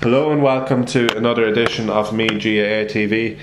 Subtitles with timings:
[0.00, 3.38] Hello and welcome to another edition of Meath GAA TV.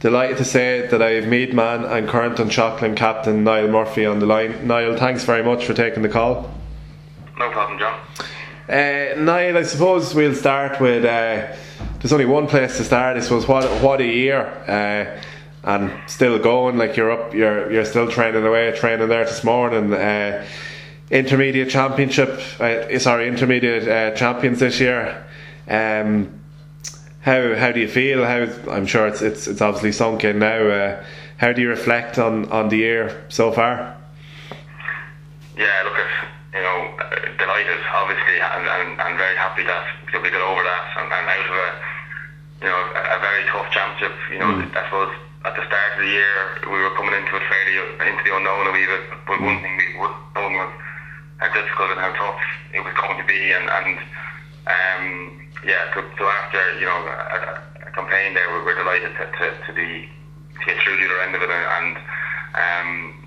[0.00, 4.06] Delighted to say that I have Meath man and current and Dunshaughlin captain Niall Murphy
[4.06, 4.66] on the line.
[4.66, 6.50] Niall, thanks very much for taking the call.
[7.38, 8.00] No problem, John.
[8.66, 11.04] Uh, Niall, I suppose we'll start with.
[11.04, 11.54] Uh,
[11.98, 13.18] there's only one place to start.
[13.18, 15.20] I suppose what what a year, uh,
[15.64, 16.78] and still going.
[16.78, 19.92] Like you're up, you're you're still training away, training there this morning.
[19.92, 20.46] Uh,
[21.10, 25.26] intermediate championship, uh, sorry, intermediate uh, champions this year.
[25.70, 26.40] Um,
[27.20, 28.24] how how do you feel?
[28.24, 30.66] How I'm sure it's it's it's obviously sunk in now.
[30.66, 31.04] Uh,
[31.40, 33.96] how do you reflect on, on the year so far?
[35.56, 36.76] Yeah, look, at you know,
[37.40, 39.88] delighted, obviously, and, and, and very happy that
[40.20, 41.68] we got over that and, and out of a
[42.60, 44.12] you know a, a very tough championship.
[44.28, 44.76] You know, mm.
[44.76, 45.16] I suppose
[45.48, 46.32] at the start of the year
[46.68, 49.48] we were coming into it fairly into the unknown a wee bit, but mm.
[49.48, 50.72] one thing we would known was
[51.40, 52.40] how difficult and how tough
[52.76, 53.96] it was going to be, and and
[54.68, 59.24] um, yeah, so, so after you know a, a campaign there, we were delighted to,
[59.26, 60.08] to, to be
[60.58, 61.96] to get through the other end of it, and, and
[62.56, 63.20] um,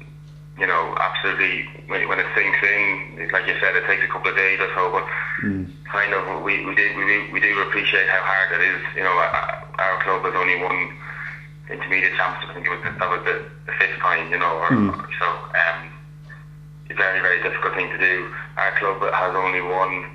[0.57, 4.29] you know, absolutely when, when it sinks in, like you said, it takes a couple
[4.29, 5.05] of days or so, but
[5.41, 5.65] mm.
[5.89, 8.81] kind of we we do we, we do appreciate how hard it is.
[8.95, 10.93] You know, our club has only won
[11.69, 12.49] intermediate championship.
[12.49, 14.29] I think it was that was the, the fifth time.
[14.29, 14.93] You know, or, mm.
[14.93, 15.89] so um,
[16.85, 18.29] it's a very very difficult thing to do.
[18.57, 20.05] Our club has only won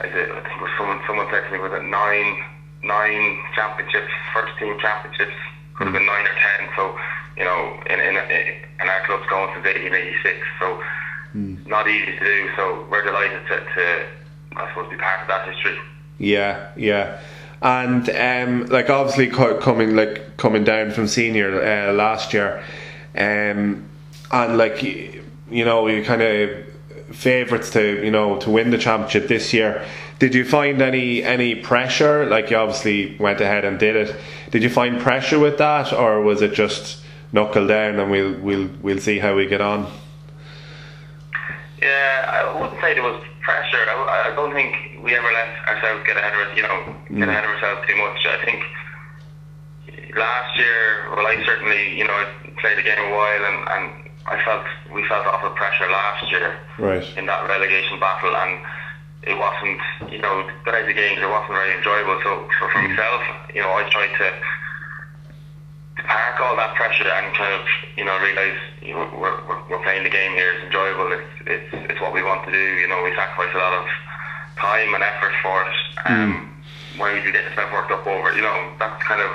[0.00, 2.42] I think it was someone someone said to me was it nine
[2.82, 5.34] nine championships, first team championships,
[5.74, 6.68] could have been nine or ten.
[6.76, 6.98] So
[7.36, 10.82] you know, in in, in our club's going since 1886, so
[11.34, 11.66] mm.
[11.66, 12.50] not easy to do.
[12.56, 14.06] So we're delighted to, to
[14.56, 15.78] I suppose be part of that history.
[16.18, 17.20] Yeah, yeah.
[17.62, 22.62] And um, like obviously coming like coming down from senior uh, last year,
[23.16, 23.88] um,
[24.30, 26.66] and like you know you kind of
[27.12, 29.84] favourites to you know to win the championship this year.
[30.18, 32.26] Did you find any any pressure?
[32.26, 34.16] Like you obviously went ahead and did it.
[34.50, 38.68] Did you find pressure with that, or was it just knuckle down and we'll we'll
[38.82, 39.90] we'll see how we get on?
[41.80, 43.76] Yeah, I wouldn't say there was pressure.
[43.76, 46.56] I, I don't think we ever let ourselves get ahead of us.
[46.56, 47.28] You know, get mm.
[47.28, 48.18] ahead of ourselves too much.
[48.26, 48.64] I think
[50.16, 52.26] last year, well, I certainly you know I
[52.60, 53.68] played the game a while and.
[53.68, 57.06] and I felt we felt awful pressure last year right.
[57.16, 58.58] in that relegation battle, and
[59.22, 62.18] it wasn't, you know, the guys of games, it wasn't very enjoyable.
[62.22, 62.90] So, so for mm.
[62.90, 63.22] myself,
[63.54, 64.28] you know, I tried to,
[65.98, 67.66] to park all that pressure and kind of,
[67.98, 70.54] you know, realise you know, we're, we're, we're playing the game here.
[70.54, 71.10] It's enjoyable.
[71.10, 72.64] It's, it's it's what we want to do.
[72.78, 73.86] You know, we sacrifice a lot of
[74.58, 75.74] time and effort for it.
[76.06, 76.98] Um, mm.
[76.98, 78.30] Why would you get yourself worked up over?
[78.34, 79.30] You know, that's kind of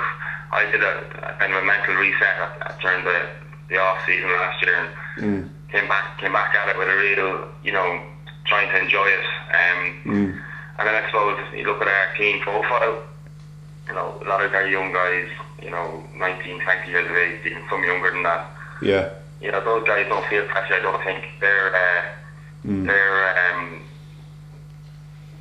[0.52, 3.28] I did a, a kind of a mental reset at, at, during the
[3.68, 4.90] the off season last year and
[5.24, 5.48] mm.
[5.70, 8.02] came back came back at it with a real you know
[8.44, 9.24] trying to enjoy it.
[9.54, 10.42] Um, mm.
[10.78, 13.02] And then I suppose you look at our team profile.
[13.88, 15.28] You know, a lot of our young guys,
[15.60, 18.46] you know, 19, 20 years of age, even some younger than that.
[18.80, 19.10] Yeah.
[19.40, 20.74] You know, those guys don't feel pressure.
[20.74, 22.02] I don't think they're uh,
[22.66, 22.86] mm.
[22.86, 23.80] they're um,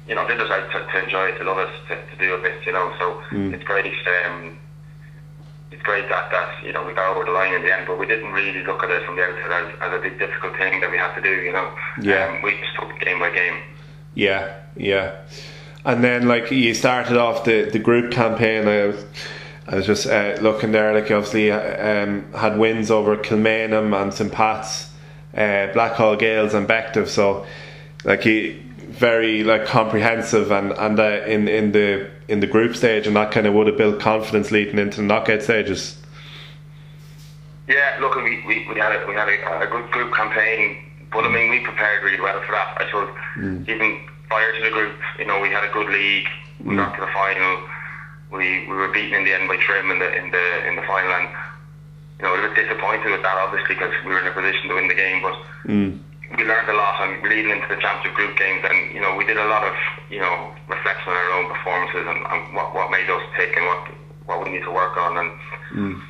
[0.08, 2.34] you know they're just out to, to enjoy it, to love it, to, to do
[2.34, 2.66] a bit.
[2.66, 3.54] You know, so mm.
[3.54, 3.94] it's great.
[4.26, 4.58] Um,
[5.72, 7.98] it's great that, that you know we got over the line in the end, but
[7.98, 10.82] we didn't really look at it from the outset as, as a big difficult thing
[10.82, 11.30] that we had to do.
[11.30, 13.62] You know, yeah, um, we just took it game by game.
[14.14, 15.22] Yeah, yeah,
[15.86, 18.68] and then like you started off the the group campaign.
[18.68, 19.06] I was,
[19.68, 24.00] I was just uh, looking there, like you obviously uh, um, had wins over Kilmainham
[24.00, 24.90] and St Pat's,
[25.34, 27.08] uh, Blackhall Gaels and Bective.
[27.08, 27.46] So,
[28.04, 33.06] like he very like comprehensive and and uh, in in the in the group stage,
[33.06, 35.98] and that kind of would have built confidence leading into the knockout stages.
[37.68, 40.78] Yeah, look, we, we, we had a, we had a, a good group campaign,
[41.12, 42.78] but I mean we prepared really well for that.
[42.80, 43.68] I suppose mm.
[43.68, 46.28] even prior to the group, you know, we had a good league.
[46.64, 46.78] We mm.
[46.78, 47.68] got to the final.
[48.32, 50.84] We we were beaten in the end by Trim in the in the in the
[50.84, 51.28] final, and
[52.20, 54.76] you know, a bit disappointed with that, obviously, because we were in a position to
[54.76, 55.36] win the game, but.
[55.68, 56.00] Mm
[56.38, 59.26] we learned a lot and leading into the championship group games and you know we
[59.26, 59.74] did a lot of
[60.10, 63.66] you know reflection on our own performances and, and what, what made us tick and
[63.66, 63.82] what
[64.26, 65.30] what we need to work on and
[65.74, 66.02] mm.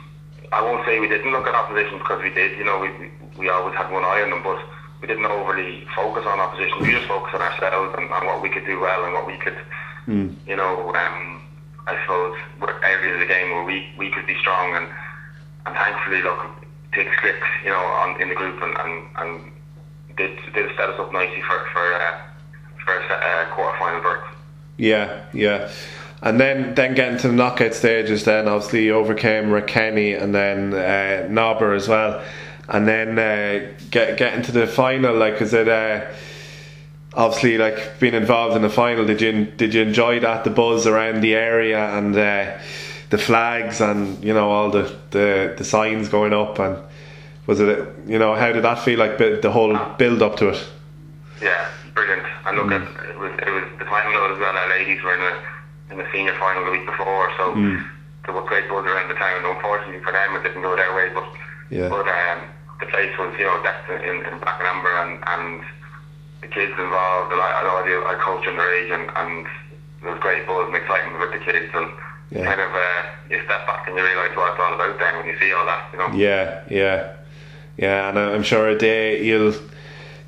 [0.52, 2.90] I won't say we didn't look at opposition because we did you know we,
[3.38, 4.62] we always had one eye on them but
[5.02, 8.50] we didn't overly focus on opposition we just focused on ourselves and, and what we
[8.50, 9.58] could do well and what we could
[10.08, 10.30] mm.
[10.46, 11.42] you know um,
[11.88, 12.38] I suppose
[12.84, 14.88] areas of the game where we, we could be strong and
[15.66, 16.46] and thankfully look
[16.94, 19.52] take slips you know on in the group and, and, and
[20.18, 22.22] did did set us up nicely for for uh,
[22.84, 24.24] for a uh, quarter berth.
[24.78, 25.72] Yeah, yeah.
[26.24, 30.74] And then, then getting to the knockout stages, then obviously you overcame Rathkenny and then
[30.74, 32.24] uh, Nobber as well,
[32.68, 35.16] and then uh, get getting to the final.
[35.16, 35.68] Like, is it?
[35.68, 36.06] Uh,
[37.14, 40.86] obviously, like being involved in the final, did you did you enjoy that the buzz
[40.86, 42.58] around the area and uh,
[43.10, 46.78] the flags and you know all the, the the signs going up and
[47.48, 50.70] was it you know how did that feel like the whole build up to it?
[51.42, 52.26] Yeah, brilliant.
[52.46, 53.10] And look, mm.
[53.10, 54.56] it, was it was the final as well.
[54.56, 55.36] Our ladies were in the
[55.92, 57.84] in the senior final the week before, so mm.
[58.26, 59.44] there was great buzz around the town.
[59.44, 61.26] Unfortunately for them, it didn't go their way, but
[61.70, 61.90] yeah.
[61.90, 62.40] but um,
[62.80, 65.66] the place was you know that's in, in black and amber and and
[66.42, 69.46] the kids involved, and I, I know I, do, I coach underage, and, and
[70.02, 71.88] there was great buzz and excitement with the kids, and
[72.32, 72.46] yeah.
[72.46, 75.28] kind of uh, you step back and you realise what it's all about then when
[75.28, 76.10] you see all that, you know.
[76.18, 77.14] Yeah, yeah,
[77.78, 79.54] yeah, and I'm sure a day you'll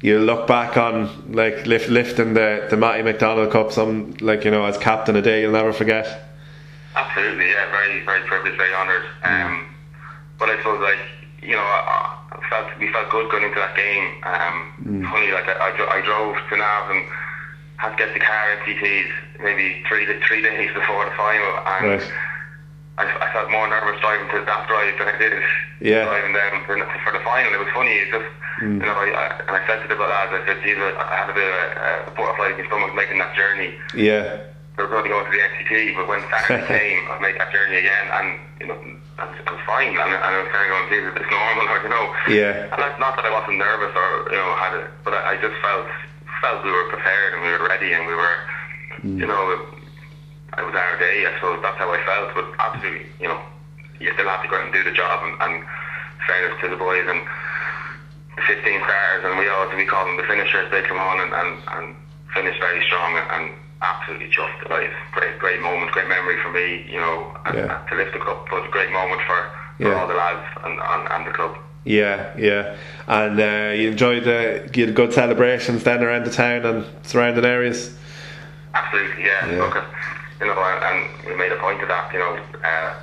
[0.01, 4.51] you'll look back on like lift, lifting the the Matty McDonald Cup, some like you
[4.51, 6.29] know as captain a day you'll never forget.
[6.95, 9.03] Absolutely, yeah, very very privileged, very honoured.
[9.23, 9.65] Um,
[10.39, 10.99] but I suppose like
[11.41, 11.61] you know.
[11.63, 12.09] I,
[12.49, 14.05] felt we felt good going into that game.
[14.23, 14.55] Um,
[14.85, 15.11] mm.
[15.11, 17.05] Funny, like I, I, I drove to Nav and
[17.77, 19.09] had to get the car NCTs
[19.41, 22.11] maybe three three days before the final, and right.
[22.97, 25.33] I, I felt more nervous driving to that drive than I did
[25.83, 26.05] yeah.
[26.05, 27.51] driving down for, for the final.
[27.53, 27.91] It was funny.
[27.91, 28.29] It's just
[28.63, 28.79] mm.
[28.79, 31.29] you know, I, I, and I said to the lads, I said, "Jesus, I had
[31.29, 31.65] a bit of a,
[32.07, 34.45] a butterfly in my stomach making that journey." Yeah.
[34.77, 37.53] We were going to go to the NCT, but when Saturday came, I'd make that
[37.53, 38.79] journey again, and you know,
[39.21, 39.93] I was, I was fine.
[39.93, 42.05] And, and I was kind of going, "Jesus, it's normal," or you know.
[42.29, 42.71] Yeah.
[42.73, 45.41] And that's not that I wasn't nervous or you know had it, but I, I
[45.41, 45.89] just felt
[46.41, 48.35] felt we were prepared and we were ready and we were,
[48.99, 49.15] mm.
[49.15, 49.63] you know,
[50.57, 51.25] it was our day.
[51.25, 52.35] I suppose that's how I felt.
[52.35, 53.41] But absolutely, you know,
[53.99, 55.65] you still have to go out and do the job and, and
[56.27, 57.21] fairness to the boys and
[58.35, 60.69] the 15 stars and we all we call them the finishers.
[60.71, 61.85] They come on and and, and
[62.33, 63.45] finish very strong and, and
[63.83, 64.89] absolutely just great,
[65.39, 67.85] great moment, great memory for me, you know, yeah.
[67.89, 68.47] to lift the cup.
[68.49, 69.99] But a great moment for, for yeah.
[69.99, 71.57] all the lads and, and, and the club.
[71.85, 72.77] Yeah, yeah,
[73.07, 77.43] and uh, you enjoyed the you had good celebrations then around the town and surrounding
[77.43, 77.93] areas.
[78.73, 79.51] Absolutely, yeah.
[79.51, 79.57] yeah.
[79.57, 79.83] Look,
[80.43, 82.11] you know, and we made a point of that.
[82.11, 82.93] You know, uh,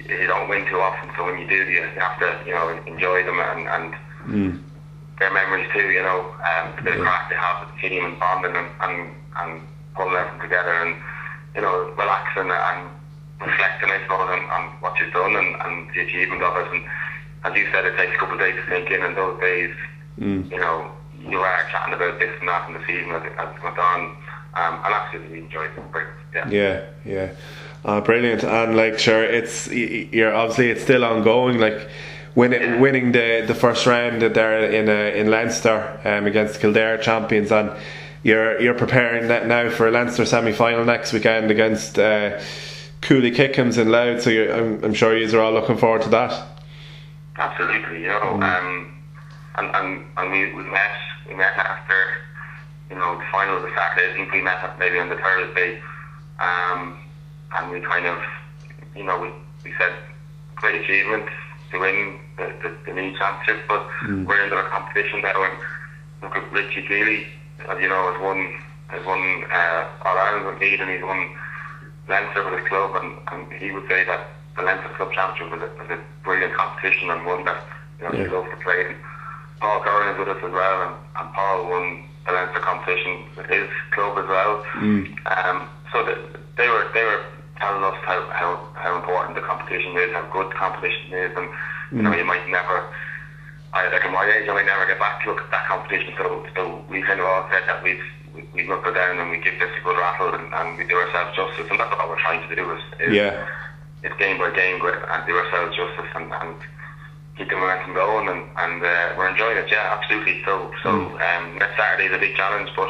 [0.00, 3.24] you don't win too often, so when you do, you have to, you know, enjoy
[3.24, 3.94] them and, and
[4.24, 4.62] mm.
[5.18, 5.90] their memories too.
[5.92, 7.04] You know, um, the yeah.
[7.04, 9.60] crack they have with the team and bonding and and, and
[9.94, 10.96] pulling everything together and
[11.54, 12.88] you know relaxing and
[13.40, 16.72] reflecting, I suppose, on, on what you've done and, and the achievement of it.
[16.72, 16.82] And
[17.44, 19.74] as you said, it takes a couple of days to sink in, and those days,
[20.18, 20.50] mm.
[20.50, 20.90] you know,
[21.20, 23.78] you are chatting about this and that in the season as it, as it went
[23.78, 24.16] on.
[24.56, 25.48] Um, and absolutely.
[26.34, 27.32] Yeah, yeah, yeah.
[27.84, 31.58] Uh, brilliant, and like sure, it's you're obviously it's still ongoing.
[31.58, 31.88] Like
[32.34, 32.80] winning yeah.
[32.80, 37.70] winning the the first round there in uh, in Leinster um, against Kildare champions, and
[38.22, 42.40] you're you're preparing that now for a Leinster semi final next weekend against uh,
[43.02, 44.22] Cooley Kickhams in Louth.
[44.22, 46.46] So I'm, I'm, sure you are all looking forward to that.
[47.36, 48.42] Absolutely, you know, mm.
[48.42, 48.92] um,
[49.56, 50.90] and, and and we, we met
[51.28, 52.25] we met after
[52.90, 54.12] you know the final of the Saturday.
[54.12, 55.80] I think we met up maybe on the Thursday,
[56.40, 56.98] um,
[57.56, 58.18] and we kind of
[58.94, 59.28] you know we,
[59.64, 59.92] we said
[60.56, 61.26] great achievement
[61.72, 64.24] to win the, the, the new championship, but mm.
[64.26, 65.58] we're into a competition now and
[66.22, 67.26] look at Richie Kealy
[67.68, 68.38] as you know, has won
[68.88, 71.30] has won uh, All Ireland with Meath and he's won
[72.08, 75.62] Leinster with his club, and, and he would say that the Leinster Club Championship was
[75.66, 77.58] a, was a brilliant competition and one that
[77.98, 78.24] you know yeah.
[78.24, 78.86] he loves to play.
[78.86, 78.96] And
[79.58, 83.46] Paul Curran is with us as well, and, and Paul won the Leinster competition with
[83.46, 84.64] his club as well.
[84.74, 85.14] Mm.
[85.26, 86.14] Um, so the,
[86.56, 87.22] they were they were
[87.56, 91.48] telling us how, how, how important the competition is, how good the competition is, and
[91.48, 91.96] mm.
[91.96, 92.18] you know mm.
[92.18, 92.84] you might never
[93.76, 96.14] I, like at my age, I might never get back to look at that competition.
[96.16, 98.00] So, so we kind of all said that we'd
[98.52, 101.36] we knuckle down and we give this a good rattle and, and we do ourselves
[101.36, 101.68] justice.
[101.70, 102.64] And that's what we're trying to do.
[102.72, 103.46] Is, is yeah.
[104.02, 106.56] It's game by game and do ourselves justice and, and
[107.36, 109.68] keep the momentum going and, and uh, we're enjoying it.
[109.70, 110.42] Yeah, absolutely.
[110.44, 111.20] So so mm.
[111.20, 112.88] um, next Saturday is a big challenge, but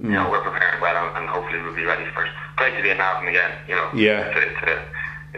[0.00, 0.08] mm.
[0.08, 2.32] you know we're preparing well and, and hopefully we'll be ready for it.
[2.56, 3.52] Great to be in Navan again.
[3.68, 3.88] You know.
[3.94, 4.28] Yeah.
[4.28, 4.76] It's a, it's a,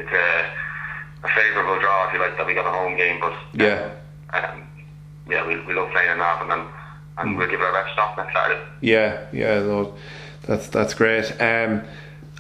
[0.01, 3.35] it's a, a favourable draw if you like that we got a home game, but
[3.53, 4.01] yeah
[4.33, 4.67] um,
[5.29, 6.69] yeah, we, we love playing in Navan and,
[7.19, 8.61] and we'll give it our best shot next Saturday.
[8.81, 9.95] Yeah, yeah, no,
[10.43, 11.31] that's that's great.
[11.41, 11.83] Um,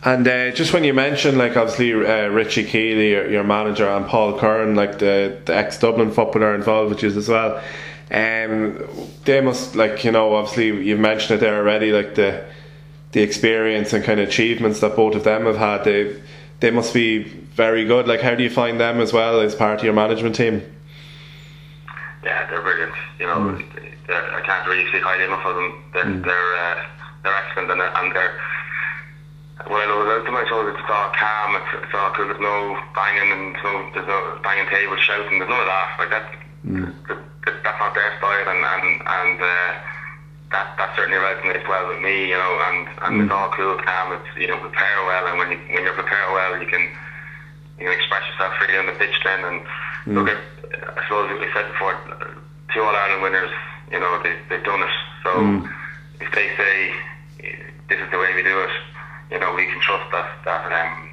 [0.04, 4.06] and uh, just when you mentioned, like obviously uh, Richie Kealy, your, your, manager, and
[4.06, 7.56] Paul Curran, like the, the ex Dublin footballer involved with you as well,
[8.10, 8.82] um,
[9.24, 12.44] they must like you know obviously you've mentioned it there already, like the
[13.12, 15.84] the experience and kind of achievements that both of them have had.
[15.84, 16.20] They
[16.60, 18.08] they must be very good.
[18.08, 20.62] Like how do you find them as well as part of your management team?
[22.24, 22.92] yeah, they're brilliant.
[23.18, 23.64] You know, mm.
[24.08, 25.82] I can't really say highly enough of them.
[25.92, 26.24] They're mm.
[26.24, 26.86] they're, uh,
[27.22, 28.40] they're excellent and, and they're.
[29.66, 30.50] When I was out to my it's
[30.88, 31.56] all calm.
[31.56, 32.26] It's, it's all cool.
[32.26, 35.38] There's no banging and there's no, there's no banging tables, shouting.
[35.38, 35.88] There's none of that.
[35.98, 36.26] Like that,
[36.66, 36.92] mm.
[37.08, 37.18] that,
[37.62, 38.48] that's not their style.
[38.48, 39.70] And and and uh,
[40.52, 43.22] that that certainly resonates well with me, you know, and, and Mm.
[43.24, 44.12] it's all cool, calm.
[44.16, 46.82] It's you know prepare well, and when you when you prepare well, you can
[47.78, 49.44] you can express yourself freely on the pitch then.
[49.44, 49.60] And
[50.08, 50.14] Mm.
[50.16, 50.40] look at
[50.96, 51.92] I suppose we said before,
[52.72, 53.50] two All Ireland winners,
[53.92, 54.94] you know, they they've done it.
[55.22, 55.68] So Mm.
[56.20, 56.94] if they say
[57.88, 58.70] this is the way we do it,
[59.30, 61.06] you know, we can trust that that um.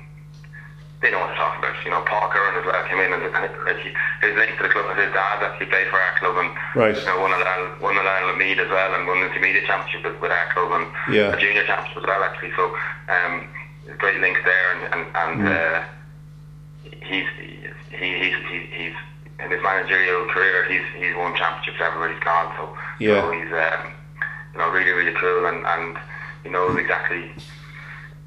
[1.00, 1.78] They know what they're talking about.
[1.86, 3.94] You know, Paul Curran as well came in and, and like, he-
[4.26, 6.98] his link to the club was his dad actually played for our club and Right.
[6.98, 9.68] you know, won a Ireland, won an Ireland Meath as well and won the intermediate
[9.70, 11.34] championship with, with our club and Yeah.
[11.34, 12.50] a junior championship as well actually.
[12.58, 12.74] So
[13.14, 13.46] um,
[14.02, 15.84] great links there and and, and uh,
[17.06, 17.30] he's
[17.94, 18.98] he, he's he, he's
[19.38, 22.50] in his managerial career he's he's won championships everywhere he's gone.
[22.58, 23.22] So Yeah.
[23.22, 23.94] so he's um,
[24.54, 25.94] you know really really cool and and
[26.42, 27.32] he knows exactly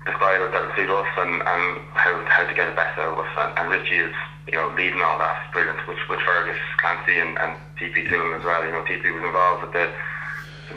[0.07, 3.19] the style that suit us and, and how, how to get the best out of
[3.19, 3.33] us.
[3.37, 4.15] And, and Richie is,
[4.49, 5.37] you know, leading all that.
[5.53, 5.79] Brilliant.
[5.87, 8.65] With, with Fergus, Clancy and, and TP Toon as well.
[8.65, 9.89] You know, TP was involved with the.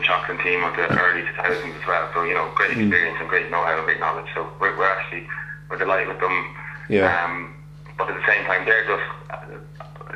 [0.01, 2.09] Chocolate team of the early 2000s as well.
[2.13, 4.25] So, you know, great experience and great know-how and great knowledge.
[4.33, 5.27] So we're, we're actually,
[5.69, 6.55] we're delighted with them.
[6.89, 7.13] Yeah.
[7.23, 7.53] Um,
[7.95, 9.05] but at the same time, they're just,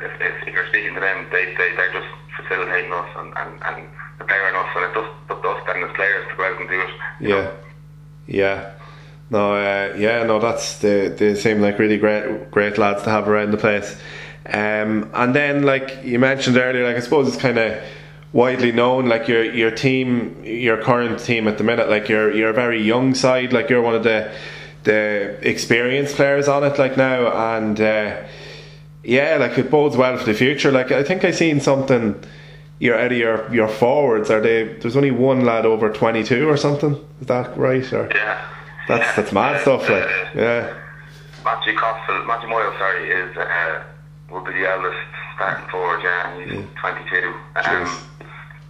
[0.02, 3.62] if, if, if you're speaking to them, they, they, they're just facilitating us and, and,
[3.64, 3.86] and
[4.18, 4.66] preparing us.
[4.76, 6.90] And just up to us then as players to go out and do it.
[7.20, 7.54] you know.
[8.26, 8.34] Yeah,
[8.66, 8.70] yeah.
[9.30, 11.08] No, uh, yeah, no, that's they.
[11.08, 13.94] They seem like really great, great lads to have around the place.
[14.46, 17.82] Um, and then, like you mentioned earlier, like I suppose it's kind of
[18.32, 22.50] widely known, like your your team, your current team at the minute, like you're you're
[22.50, 24.32] a very young side, like you're one of the
[24.84, 28.22] the experienced players on it, like now, and uh,
[29.04, 30.72] yeah, like it bodes well for the future.
[30.72, 32.18] Like I think I seen something.
[32.78, 34.30] You're out of your your forwards.
[34.30, 34.72] Are they?
[34.74, 36.94] There's only one lad over twenty two or something.
[37.20, 37.92] Is that right?
[37.92, 38.48] Or Yeah.
[38.88, 39.12] That's Yeah.
[39.16, 39.88] that's mad stuff.
[39.88, 40.74] Like Uh, yeah,
[41.44, 43.82] Matthew Costello, Matthew Moyle, sorry, is uh,
[44.30, 44.98] will be the eldest
[45.36, 46.00] starting forward.
[46.02, 47.32] Yeah, and he's 22.
[47.56, 47.88] Um,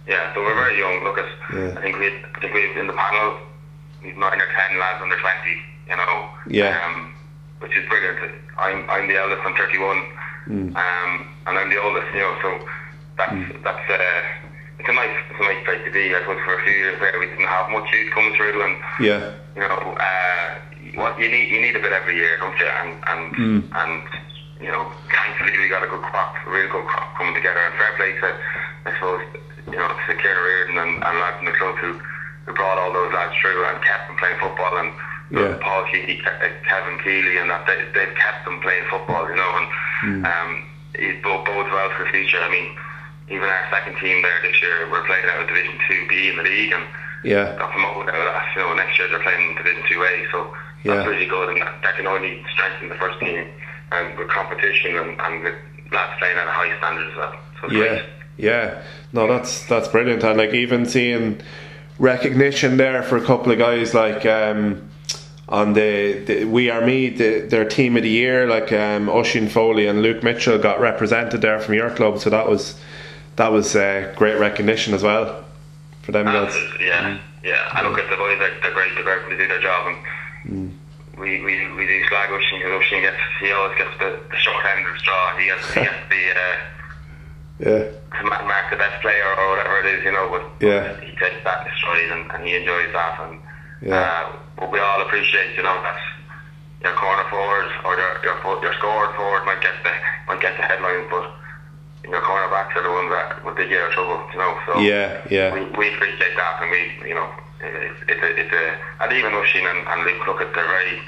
[0.07, 1.03] yeah, so we're very young.
[1.03, 1.77] Look at, Yeah.
[1.77, 3.37] I think we, I think we've in the panel,
[4.03, 5.57] we've nine or ten lads under 20.
[5.89, 6.29] You know.
[6.47, 6.77] Yeah.
[6.85, 7.13] Um,
[7.59, 8.19] which is brilliant.
[8.57, 9.41] I'm I'm the eldest.
[9.45, 9.97] I'm 31.
[10.47, 10.75] Mm.
[10.75, 12.07] Um, and I'm the oldest.
[12.13, 12.49] You know, so
[13.17, 14.21] that's that's uh,
[14.79, 16.15] it's a nice it's a nice place to be.
[16.15, 18.75] I suppose for a few years there we didn't have much youth coming through and
[18.99, 20.47] yeah, you know, uh,
[20.95, 22.65] what you need you need a bit every year, don't you?
[22.67, 23.59] And and Mm.
[23.75, 24.03] and
[24.61, 27.59] you know, thankfully we got a good crop, a real good crop coming together.
[27.59, 28.27] And fair play to,
[28.87, 29.21] I suppose,
[29.71, 31.93] you know, to Kieran Reardon and, and lads in the club who
[32.45, 34.77] who brought all those lads through and kept them playing football.
[34.79, 34.91] And
[35.31, 35.55] Yeah.
[35.61, 36.17] Paul Kealy,
[36.67, 39.29] Kevin Kealy, and that they, they've kept them playing football.
[39.29, 39.67] You know, and
[39.99, 40.23] Mm.
[40.25, 40.63] um,
[40.95, 42.39] it bo- bodes well for the future.
[42.41, 42.75] I mean.
[43.29, 46.37] Even our second team there this year, we're playing out of Division Two B in
[46.37, 46.83] the league, and
[47.23, 48.45] yeah, got promoted out of that.
[48.55, 50.95] You know, next year they're playing Division Two A, so Yeah.
[50.95, 53.45] that's really good, and that, that can only strengthen the first team
[53.91, 55.55] and with competition and, and with
[55.91, 57.33] lads playing at a high standard as well.
[57.61, 58.05] So it's yeah, great.
[58.37, 58.81] yeah.
[59.13, 60.23] No, that's that's brilliant.
[60.23, 61.41] And like even seeing
[61.97, 64.89] recognition there for a couple of guys like um,
[65.49, 69.49] on the, the We Are Me, the, their team of the year, like um, Oisín
[69.49, 72.19] Foley and Luke Mitchell got represented there from your club.
[72.19, 72.79] So that was
[73.39, 75.43] that was uh, great recognition as well
[76.03, 76.53] for them guys.
[76.53, 77.69] Uh, yeah, yeah.
[77.71, 78.93] I look at the boys; they're, they're great.
[78.95, 79.23] They're great.
[79.29, 79.97] They do their job, and
[80.47, 80.71] Mm.
[81.19, 84.63] we, we we do slag Oisín because Oisín gets he always gets the, the short
[84.71, 85.35] end of the straw.
[85.37, 86.55] He gets he gets the uh,
[87.67, 87.83] Yeah,
[88.19, 90.27] to mark the best player or whatever it is, you know.
[90.31, 90.95] But Yeah.
[91.01, 93.39] he takes that stride and, and he enjoys that, and
[93.81, 94.31] Yeah.
[94.63, 96.05] uh, we all appreciate, you know, that's
[96.83, 99.91] your corner forward or your your your scored forward might get the
[100.27, 101.25] might get the headlines, but
[102.09, 104.53] your cornerbacks are the ones that will dig you out of trouble, you know.
[104.65, 107.29] So yeah, yeah, we, we appreciate that, and we, you know,
[107.61, 108.65] it's, it's a, it's a,
[109.03, 111.01] and even Oisín and, and Luke, look at they're very,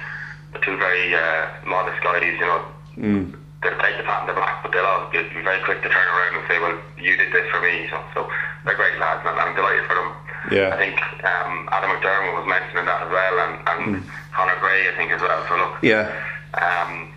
[0.62, 2.62] two very uh, modest guys, you know.
[2.98, 3.36] mm.
[3.62, 6.08] They'll take the pat on the back, but they'll all be very quick to turn
[6.10, 8.20] around and say, "Well, you did this for me." So, so
[8.66, 10.10] they're great lads, and I'm delighted for them.
[10.50, 10.74] Yeah.
[10.74, 14.04] I think um, Adam McDermott was mentioning that as well, and, and
[14.34, 15.46] Conor Gray, I think, as well.
[15.48, 16.10] So look, yeah,
[16.58, 17.11] um,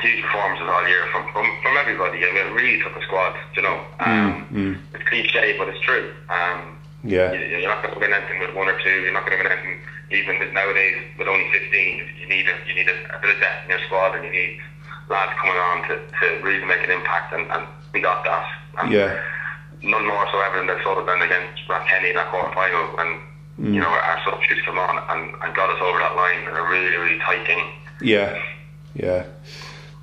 [0.00, 2.18] huge performances all year from, from, from everybody.
[2.24, 3.84] I mean, it really took a squad, you know.
[4.00, 4.46] Um,
[4.94, 6.12] It's cliche, but it's true.
[6.28, 9.02] Um, yeah, you, you're not going to win anything with one or two.
[9.02, 9.80] You're not going to win anything
[10.10, 12.02] even with- nowadays with only 15.
[12.20, 14.30] You need a, you need a, a bit of depth in your squad, and you
[14.32, 14.60] need
[15.08, 18.46] lads coming on to, to really make an impact, and, and we got that.
[18.78, 19.20] And yeah,
[19.82, 23.18] None more so evident than sort of than against Kenny in that quarter final when
[23.74, 26.54] you know our, our substitutes come on and, and got us over that line in
[26.54, 27.64] a really really tight game.
[28.02, 28.36] yeah,
[28.94, 29.24] yeah.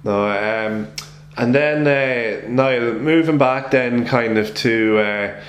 [0.07, 0.87] No, um,
[1.35, 5.41] and then uh, Niall, moving back then kind of to uh,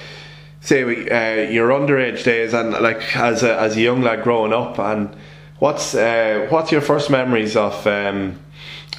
[0.61, 4.81] say uh, your underage days and like as a as a young lad growing up,
[4.81, 5.15] and
[5.61, 8.37] what's uh, what's your first memories of um,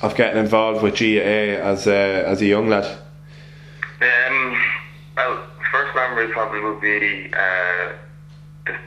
[0.01, 2.86] of getting involved with GAA as a as a young lad?
[4.00, 4.63] Um,
[5.18, 7.92] well, first memory memory probably would be uh,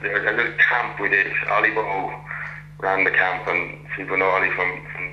[0.01, 1.27] there's a little camp we did.
[1.51, 2.13] Ollie Bow
[2.79, 5.12] ran the camp, and people know Ollie from, from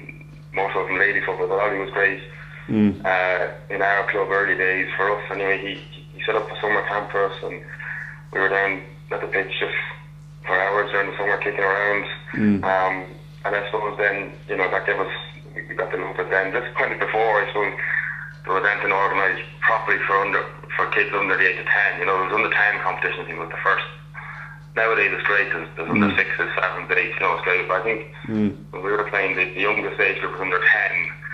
[0.52, 2.21] more so from lady football, but Ollie was great.
[2.69, 3.04] Mm.
[3.04, 5.75] Uh, in our club early days for us anyway he,
[6.14, 7.61] he set up a summer camp for us and
[8.33, 9.75] we were down at the pitch just
[10.47, 12.62] for hours during the summer kicking around mm.
[12.62, 13.11] um,
[13.45, 15.11] and I suppose then you know that gave us
[15.50, 17.75] we got the but then just kind of before I suppose
[18.45, 20.45] there was anything organised properly for under
[20.76, 23.38] for kids under the age of 10 you know there was under 10 competition thing
[23.38, 23.83] was the first
[24.77, 26.03] nowadays it's great there's, there's mm.
[26.03, 28.57] under 6s 7s 8s you know it's great but I think mm.
[28.71, 30.67] when we were playing the, the youngest age group was under 10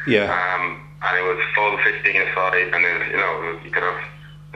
[0.06, 4.00] yeah um, and it was full 15 aside, and it, you know, you could have,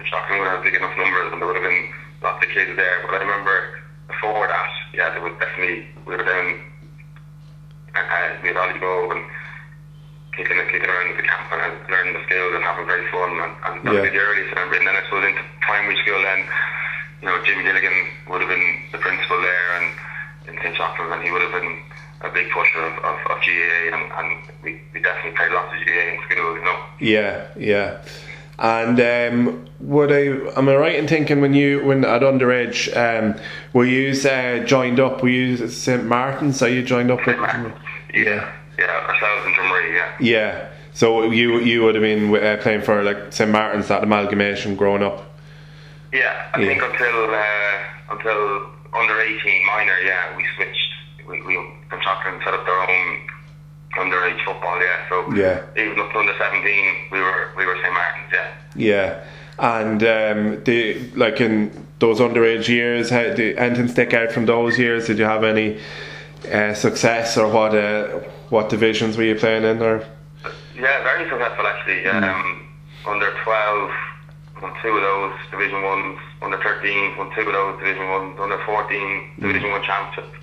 [0.04, 2.96] shocking would have big enough numbers, and there would have been lots of kids there.
[3.04, 6.58] But I remember before that, yeah, there was definitely, we were down,
[7.94, 9.22] uh, we had Ollie and
[10.32, 13.74] kicking, kicking around the camp and learning the skills and having great fun, and, and
[13.84, 14.00] that yeah.
[14.00, 14.80] was the earliest I remember.
[14.80, 16.40] And then I suppose into primary school, then,
[17.20, 19.86] you know, Jimmy Gilligan would have been the principal there, and
[20.48, 20.76] in St.
[20.76, 21.82] John's, and he would have been
[22.22, 25.86] a big pusher of, of, of GAA, and, and we, we definitely played lots of
[25.86, 26.84] GAA in school, you know.
[27.00, 28.02] Yeah, yeah.
[28.58, 33.40] And um, would I am I right in thinking when you when at underage um,
[33.72, 35.22] were you uh, joined up?
[35.22, 36.60] Were you St Martin's?
[36.60, 37.36] Are you joined up with?
[38.12, 40.16] Yeah, yeah, ourselves in Drumree, yeah.
[40.20, 40.68] Yeah.
[40.92, 45.02] So you you would have been uh, playing for like St Martin's that amalgamation growing
[45.02, 45.29] up.
[46.12, 46.66] Yeah, I yeah.
[46.66, 50.92] think until uh, until under eighteen minor, yeah, we switched
[51.28, 51.54] we, we
[51.88, 53.28] contracted and set up their own
[53.96, 54.80] underage football.
[54.80, 58.32] Yeah, so yeah, even up to under seventeen, we were we were St Martin's.
[58.32, 58.54] Yeah.
[58.76, 59.24] Yeah,
[59.58, 64.78] and um, the like in those underage years, how, did anything stick out from those
[64.78, 65.06] years?
[65.06, 65.80] Did you have any
[66.50, 69.82] uh, success, or what uh, what divisions were you playing in?
[69.82, 70.04] Or
[70.74, 72.02] yeah, very successful actually.
[72.04, 72.22] Mm.
[72.22, 72.68] Um,
[73.06, 73.90] under twelve,
[74.62, 76.18] won two of those Division ones.
[76.42, 78.38] Under thirteen, won two of those Division ones.
[78.40, 79.48] Under fourteen, mm.
[79.48, 80.36] Division one championships.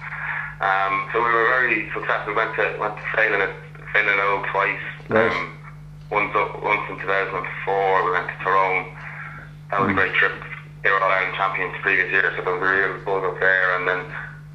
[0.59, 2.33] Um, so we were very successful.
[2.33, 3.53] We went to went to sailing at
[3.93, 4.85] Féile na nÓg twice.
[5.09, 5.31] Right.
[5.31, 5.53] Um,
[6.09, 8.85] once once in 2004 we went to Tyrone.
[9.69, 9.91] That was mm.
[9.91, 10.33] a great trip.
[10.83, 13.39] They were all Ireland champions the previous year, so there was a real buzz up
[13.39, 13.75] there.
[13.77, 14.01] And then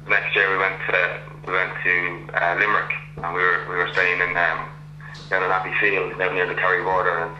[0.09, 0.97] next year we went to
[1.45, 1.93] we went to
[2.35, 2.91] uh, Limerick,
[3.23, 4.59] and we were we were staying in um,
[5.29, 7.27] down in Abbeyfeale, down near the Kerry border.
[7.27, 7.31] And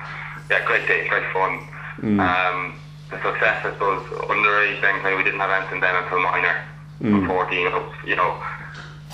[0.50, 1.60] yeah, great day, great fun.
[1.98, 2.20] Mm.
[2.20, 2.80] Um,
[3.10, 6.56] the success, I suppose, underage then, we didn't have anything then until minor
[7.02, 7.28] mm.
[7.28, 8.42] 14 up, you know,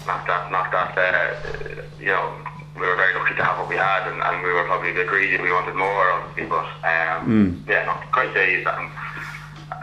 [0.07, 2.33] not that, not that, uh, you know,
[2.79, 4.93] we were very lucky to have what we had, and, and we were probably a
[4.93, 5.41] bit greedy.
[5.41, 7.67] We wanted more, obviously, but um, mm.
[7.67, 8.65] yeah, no, great days.
[8.65, 8.89] And,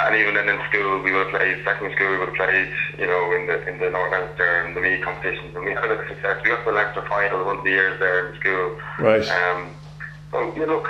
[0.01, 2.11] and even then in school, we would have played secondary school.
[2.13, 5.03] We would have played, you know, in the in the North Leinster and the league
[5.03, 6.41] competitions, and we had a bit of success.
[6.43, 8.81] We got to the Leinster final one of the years there in school.
[8.99, 9.29] Right.
[9.29, 9.71] Um,
[10.33, 10.89] so you know, look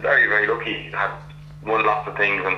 [0.00, 0.90] very very lucky.
[0.92, 1.10] Had
[1.64, 2.56] won lots of things and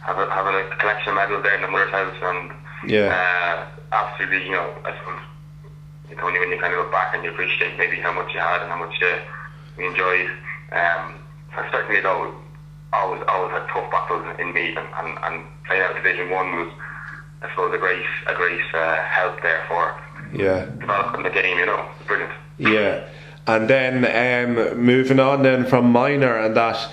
[0.00, 2.50] have a, having a collection of medals there in the mother's house and
[2.86, 3.16] yeah.
[3.16, 5.20] Uh, absolutely, you know, I suppose
[6.10, 8.40] it's only when you kind of look back and you appreciate maybe how much you
[8.40, 9.18] had and how much uh,
[9.78, 10.28] you enjoyed.
[10.72, 11.14] Um,
[11.56, 12.34] I certainly though
[12.92, 16.72] always always had tough battles in me and, and, and playing out Division One was
[17.42, 19.94] I suppose a great a great uh, help there for
[20.32, 21.58] yeah developing the game.
[21.58, 22.32] You know, brilliant.
[22.58, 23.06] Yeah,
[23.46, 26.90] and then um, moving on then from minor and that.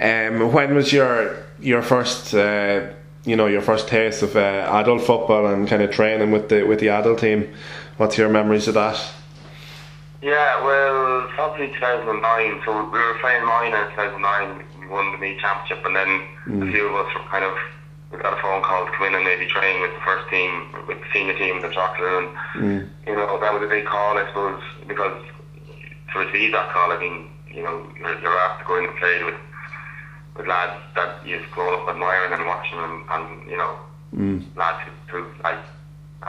[0.00, 2.88] Um, when was your your first uh,
[3.24, 6.64] you know your first taste of uh, adult football and kind of training with the
[6.64, 7.52] with the adult team.
[7.96, 9.00] What's your memories of that?
[10.20, 12.62] Yeah, well, probably 2009.
[12.64, 14.64] So we were playing minor in 2009.
[14.80, 16.08] We won the Meath Championship, and then
[16.46, 16.68] mm.
[16.68, 17.52] a few of us were kind of
[18.10, 20.72] we got a phone call to come in and maybe train with the first team,
[20.88, 22.88] with the senior team, the chocolate, and mm.
[23.06, 25.22] you know that was a big call, I suppose, because
[26.14, 28.96] to receive that call, I mean, you know, you're, you're asked to go in and
[28.96, 29.34] play with
[30.36, 33.78] with lads that you've grown up admiring and watching them, and you know,
[34.14, 34.42] mm.
[34.56, 35.58] lads who, who like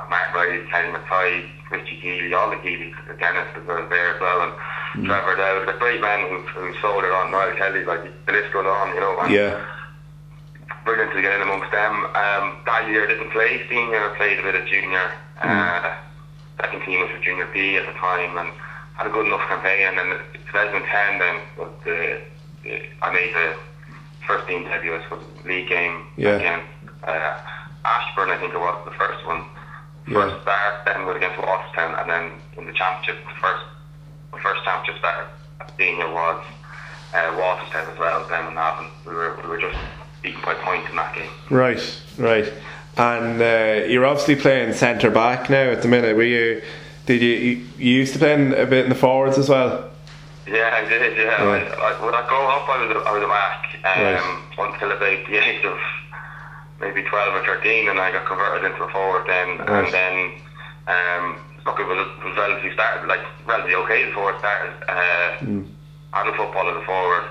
[0.09, 4.53] Mark Riley, Kenny McTighe, Richie Kealy, all the Kealys, Dennis was there as well, and
[5.01, 5.05] mm.
[5.07, 8.53] Trevor Dowd, the great men who, who sold it on, Niall Kelly, like the list
[8.53, 9.19] goes on, you know.
[9.21, 9.65] And yeah.
[10.83, 12.05] Brilliant to get in amongst them.
[12.13, 15.09] Um, that year I didn't play senior, I played a bit of junior.
[15.41, 15.49] Mm.
[15.49, 15.95] Uh,
[16.61, 18.51] second team was for junior B at the time, and
[18.95, 19.87] had a good enough campaign.
[19.87, 20.17] And then
[20.51, 22.21] 2010 then was the,
[22.63, 23.55] the I made the
[24.25, 26.35] first team debut was the league game yeah.
[26.35, 26.67] against
[27.03, 27.37] uh,
[27.85, 29.45] Ashbourne, I think it was the first one.
[30.11, 30.41] First yeah.
[30.41, 33.65] start, then was against Walterstown, and then in the championship, the first
[34.33, 35.27] the first championship start
[35.61, 36.43] at senior was
[37.13, 38.27] uh, Walterstown as well.
[38.27, 39.77] Then and that, and we were we were just
[40.21, 41.29] beaten by points in that game.
[41.49, 42.53] Right, right.
[42.97, 46.15] And uh, you're obviously playing centre back now at the minute.
[46.15, 46.61] Were you?
[47.05, 49.89] Did you, you, you used to play a bit in the forwards as well?
[50.47, 51.17] Yeah, I did.
[51.17, 51.75] Yeah, yeah.
[51.77, 54.73] I, I, when I grew up, I was a, I was a back um, right.
[54.73, 55.77] until about the age of
[56.81, 59.85] maybe 12 or 13, and I got converted into a forward then, Right.
[59.85, 60.15] and then
[60.87, 64.05] um, look, it was, it was relatively started like relatively okay.
[64.05, 64.73] The forward started.
[64.89, 65.67] Uh, Mm.
[66.13, 67.25] on football as a forward,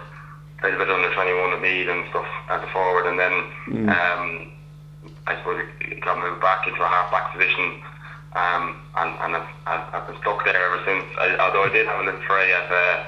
[0.61, 3.33] played a bit under 21 at Meath and stuff as a forward, and then
[3.67, 3.89] Mm.
[3.89, 4.53] um,
[5.27, 7.81] I suppose it, it got moved back into a half back position.
[8.35, 11.07] Um, and and I've, I've, been stuck there ever since.
[11.19, 13.07] I, although I did have a little try as a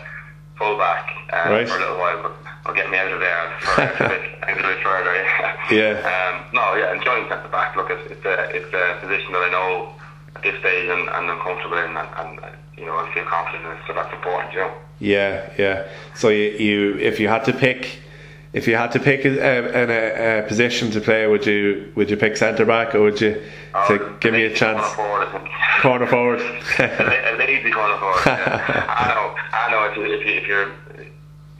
[0.56, 1.68] full back uh, Right.
[1.68, 2.32] for a little while, but
[2.64, 5.14] I'll get me out of there for a bit, a bit further.
[5.14, 5.52] Yeah.
[5.70, 5.94] Yeah.
[6.06, 7.74] Um, no, yeah, enjoying centre back.
[7.76, 9.90] Look, it's, it's a it's a position that I know
[10.36, 13.24] at this stage and, and I'm comfortable in, and, and uh, you know I feel
[13.24, 13.78] confident in it.
[13.86, 14.72] So that's important, you know.
[15.00, 15.88] Yeah, yeah.
[16.14, 17.98] So you, you if you had to pick,
[18.52, 22.10] if you had to pick a, a, a, a position to play, would you would
[22.10, 23.42] you pick centre back or would you
[23.74, 24.80] Oh, to give me a chance?
[24.94, 25.50] Corner forward, I think.
[25.82, 26.40] Corner forward.
[26.78, 28.22] a, la- a lazy corner forward.
[28.24, 28.86] Yeah.
[28.88, 29.34] I know.
[29.52, 29.84] I know.
[29.90, 30.70] If, you, if, you, if you're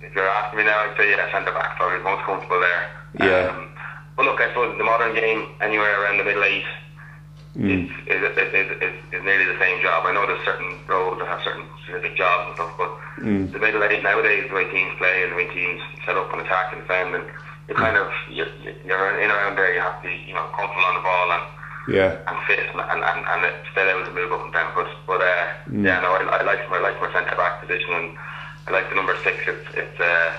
[0.03, 1.77] if you're asking me now, I'd say yeah, centre back.
[1.77, 2.91] Probably the most comfortable there.
[3.21, 3.49] Yeah.
[3.53, 3.69] Um,
[4.17, 6.65] but look, I suppose the modern game, anywhere around the middle eight,
[7.57, 7.89] Mm.
[8.07, 10.05] is, is, is, is, is, is nearly the same job.
[10.05, 13.53] I know there's certain roles that have certain specific jobs and stuff, but Mm.
[13.53, 16.43] the middle eight nowadays, the way teams play and the way teams set up and
[16.43, 17.25] attack and defend, and
[17.69, 18.53] you kind of you're,
[18.85, 19.73] you're in around there.
[19.75, 21.45] You have to be you know comfortable on the ball and
[21.97, 24.73] yeah, and fit and and, and, and stay able to move up and down.
[24.75, 27.93] But but uh, yeah, no, I, I like my I like my centre back position
[27.95, 28.19] and
[28.69, 29.37] I like the number six.
[29.47, 30.33] It's it's uh,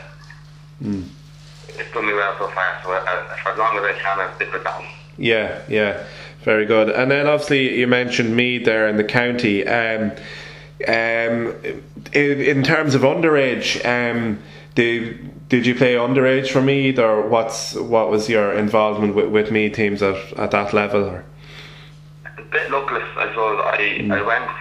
[1.79, 2.77] it's done me well so far.
[2.83, 4.79] So uh, for as long as I can, I'll stick with that.
[4.79, 4.89] one.
[5.17, 6.05] yeah, yeah.
[6.43, 6.89] Very good.
[6.89, 9.67] And then obviously you mentioned me there in the county.
[9.67, 10.11] Um,
[10.85, 11.55] um,
[12.13, 14.39] in, in terms of underage, um,
[14.75, 19.51] did did you play underage for Meath, or what's what was your involvement with, with
[19.51, 21.05] Meath teams at, at that level?
[21.05, 21.25] Or?
[22.25, 23.59] A bit luckless, I suppose.
[23.63, 24.51] I I went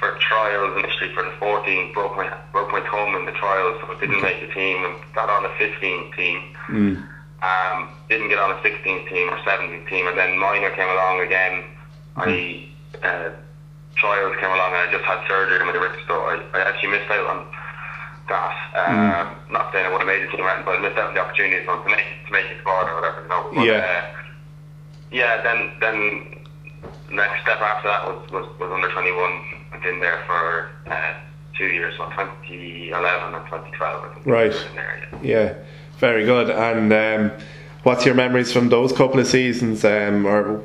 [0.00, 3.94] for trials initially for the 14, broke my broke my thumb in the trials, so
[3.94, 6.56] I didn't make the team and got on the 15 team.
[6.68, 7.06] Mm.
[7.42, 11.20] Um, didn't get on a 16 team or 17th team, and then minor came along
[11.20, 11.64] again.
[12.16, 12.68] I
[13.02, 13.30] uh,
[13.96, 16.90] trials came along, and I just had surgery on my wrist, so I, I actually
[16.90, 17.46] missed out on
[18.28, 18.54] that.
[18.74, 21.08] Um, Not saying I would have made it to the team, but I missed out
[21.08, 23.22] on the opportunity so to make to make the squad or whatever.
[23.22, 23.50] You know.
[23.54, 23.82] But, Yeah.
[23.82, 24.22] Uh,
[25.10, 25.42] yeah.
[25.42, 25.96] Then then
[27.10, 29.42] next step after that was was, was under 21.
[29.72, 31.14] I've been there for uh,
[31.56, 34.04] two years, so 2011 and 2012.
[34.04, 34.30] I.
[34.30, 34.54] Right.
[34.54, 35.18] In there, yeah.
[35.22, 35.54] Yeah,
[35.98, 36.50] very good.
[36.50, 37.32] And um,
[37.82, 39.84] what's your memories from those couple of seasons?
[39.84, 40.58] Um, or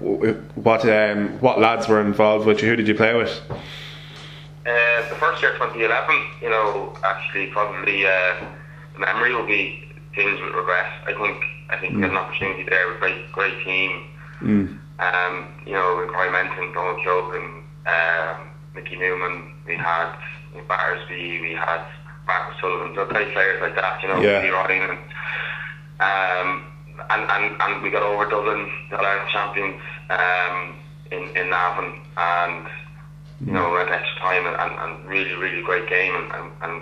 [0.55, 2.69] what um, what lads were involved with you?
[2.69, 3.41] Who did you play with?
[3.49, 8.35] Uh, the first year, 2011, you know, actually probably uh,
[8.93, 9.83] the memory will be
[10.15, 10.87] things with regret.
[11.07, 14.07] I think I think we had an opportunity there with a great great team.
[14.41, 14.79] Mm.
[14.97, 20.15] Um, you know, with Roy Menton, Donal Keogan, um, Mickey Newman, we had
[20.69, 21.81] Battersby, we had
[22.25, 24.41] Marcus Sullivan, so great players like that, you know, Yeah.
[24.41, 24.99] Lee Ryan and
[25.99, 26.65] um,
[27.09, 29.75] and, and, and we got over Dublin, the Ireland champions
[30.09, 30.75] um,
[31.11, 32.65] in, in Navan, and
[33.45, 36.81] you know, went extra time and, and, and really, really great game, and, and, and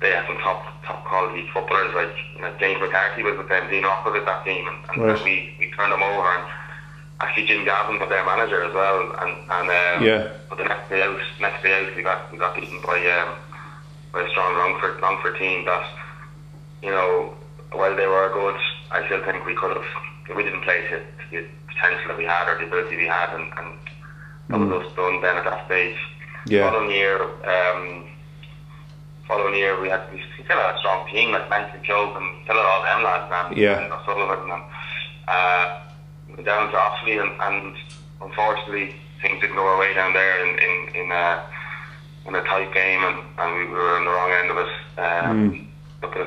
[0.00, 3.68] they had some top top quality footballers like you know, James McCarthy was with them,
[3.68, 5.22] Dean Rock was with that team, and, and Right.
[5.22, 6.44] we, we turned them over, and
[7.20, 10.28] actually Jim Gavin was their manager as well, and and um, Yeah.
[10.48, 13.36] but the next day out, next day out, we got we got beaten by um,
[14.12, 15.84] by a strong Longford Longford team that
[16.82, 17.34] you know
[17.72, 18.56] while they were good,
[18.92, 22.24] I still think we could have we didn't play to, to the potential that we
[22.24, 23.68] had or the ability we had, and, and
[24.48, 25.96] that was us done then at that stage.
[26.46, 26.70] Yeah.
[26.70, 28.04] Following year, um,
[29.26, 32.56] following year we had we still had a strong team like Manchester Kills and still
[32.56, 33.80] had all them lads and, Yeah.
[33.80, 34.62] and O'Sullivan and
[35.28, 37.76] uh, down to Offaly and, and
[38.20, 41.42] unfortunately things didn't go our way down there in in, in a
[42.26, 45.00] in a tight game and, and we were on the wrong end of it.
[45.00, 45.68] Um,
[46.02, 46.24] Look, uh,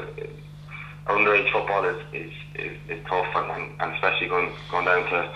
[1.08, 5.30] underage football is is, is, is tough and, and, and especially going going down to,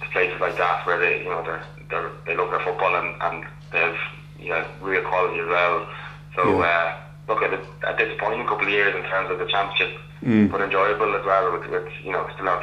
[0.00, 3.20] to places like that where they you know they're, they're they love their football and,
[3.22, 3.96] and they have
[4.38, 5.86] you know, real quality as well.
[6.34, 6.64] So Yeah.
[6.64, 6.96] uh,
[7.28, 7.60] look at a,
[7.92, 10.50] a disappointing couple of years in terms of the championship, Mm.
[10.50, 12.62] but enjoyable as well with, with you know still have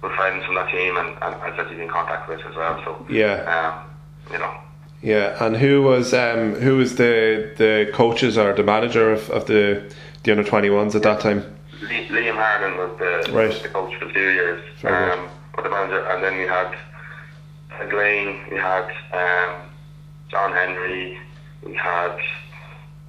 [0.00, 2.80] good friends from that team and, and I said he's in contact with as well.
[2.84, 3.44] So Yeah.
[3.54, 4.54] um, you know.
[5.02, 9.46] Yeah, and who was um, who was the the coaches or the manager of, of
[9.46, 9.92] the
[10.24, 11.44] the under twenty ones at that time?
[11.82, 13.62] Li- Liam Harnan was the, Right.
[13.62, 16.74] the coach for two years, Very um, or the manager, and then we had
[17.80, 19.54] Ed Lane, we had um,
[20.30, 21.18] John Henry,
[21.64, 22.16] we had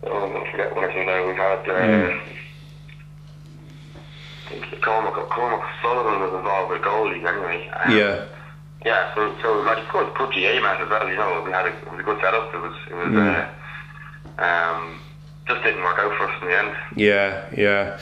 [0.03, 1.27] oh, to forget one or two now.
[1.27, 2.19] We had uh, Mm.
[4.47, 7.69] I think Cormac, Cormac Sullivan was involved with goalies anyway.
[7.69, 8.25] Um, Yeah,
[8.85, 11.07] yeah, so so like good good GAA man as well.
[11.07, 12.53] You know, we had a, it was a good setup.
[12.53, 13.47] It was it was Mm.
[14.39, 14.99] uh, um,
[15.47, 16.75] just didn't work out for us in the end.
[16.95, 17.99] yeah, yeah.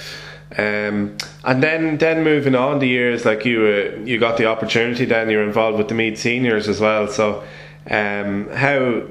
[0.56, 5.06] Um, and then then moving on the years, like you uh, you got the opportunity.
[5.06, 7.08] Then you're involved with the Meath seniors as well.
[7.08, 7.44] So
[7.90, 9.04] um, how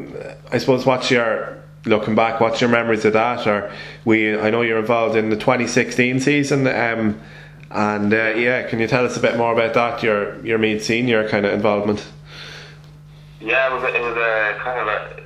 [0.50, 2.40] I suppose what's your looking back?
[2.40, 3.46] What's your memories of that?
[3.46, 3.70] Or
[4.04, 6.66] we I know you're involved in the 2016 season.
[6.66, 7.20] Um,
[7.70, 10.02] and uh, yeah, can you tell us a bit more about that?
[10.02, 12.06] Your your Meath senior kind of involvement.
[13.40, 15.25] Yeah, it was it was a kind of a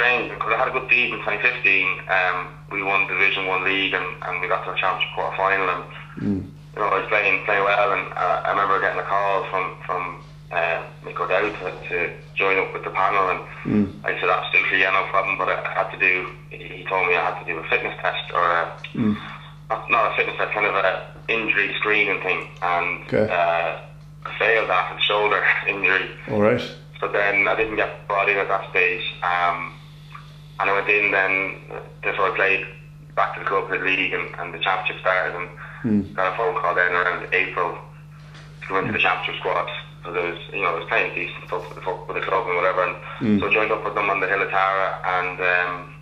[0.00, 2.08] strange because I had a good season in 2015.
[2.08, 5.68] Um, we won Division One league and, and we got to the championship quarter final
[5.68, 5.84] and
[6.16, 6.40] mm.
[6.40, 9.76] you know I was playing playing well and uh, I remember getting a call from
[9.84, 11.96] from uh, Mick O'Dowd to, to
[12.34, 13.86] join up with the panel and mm.
[14.08, 17.28] I said absolutely yeah no problem but I, had to do he told me I
[17.28, 19.16] had to do a fitness test or a, mm.
[19.68, 23.28] not, a fitness test kind of a injury screening thing and okay.
[23.28, 23.84] uh,
[24.24, 26.08] I failed that and shoulder injury.
[26.30, 26.60] All right.
[27.00, 29.00] So then I didn't get brought in at that stage.
[29.22, 29.72] Um,
[30.58, 31.56] and I went in then,
[32.16, 32.66] so I played
[33.14, 35.48] back to the club, the league, and, and the championship started, and
[35.84, 36.14] mm.
[36.14, 37.78] got a phone call then around April
[38.62, 39.68] to go into the championship squad.
[40.04, 42.46] So there was, you know, I was playing decent stuff with the, with the club
[42.46, 43.40] and whatever, and mm.
[43.40, 45.94] so I joined up with them on the Hill of Tara, and um,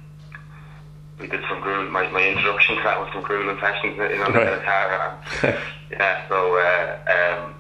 [1.18, 1.90] we did some gruel.
[1.90, 5.18] My, my introduction to that was some grueling sessions in on the Hill of Tara.
[5.90, 7.54] yeah, so uh, um,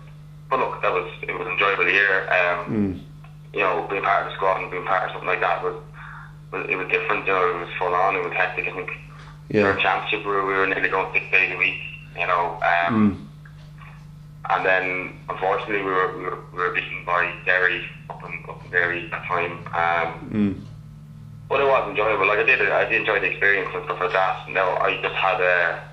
[0.48, 2.30] but look, that was it was an enjoyable year.
[2.30, 3.00] Um, mm.
[3.52, 5.74] You know, being part of the squad and being part of something like that was
[6.52, 7.26] it was different.
[7.26, 8.16] Know, it was full on.
[8.16, 8.68] It was hectic.
[8.68, 8.90] I think
[9.48, 9.62] yeah.
[9.62, 11.80] for a championship, we were, we were nearly going six days a week.
[12.18, 14.50] You know, um, mm.
[14.50, 18.64] and then unfortunately, we were, we were we were beaten by Derry up in up
[18.64, 19.52] in Derry at that time.
[19.68, 20.60] Um, mm.
[21.48, 22.26] But it was enjoyable.
[22.26, 24.48] Like I did, I did enjoy the experience and stuff like that.
[24.50, 25.84] No, I just had a.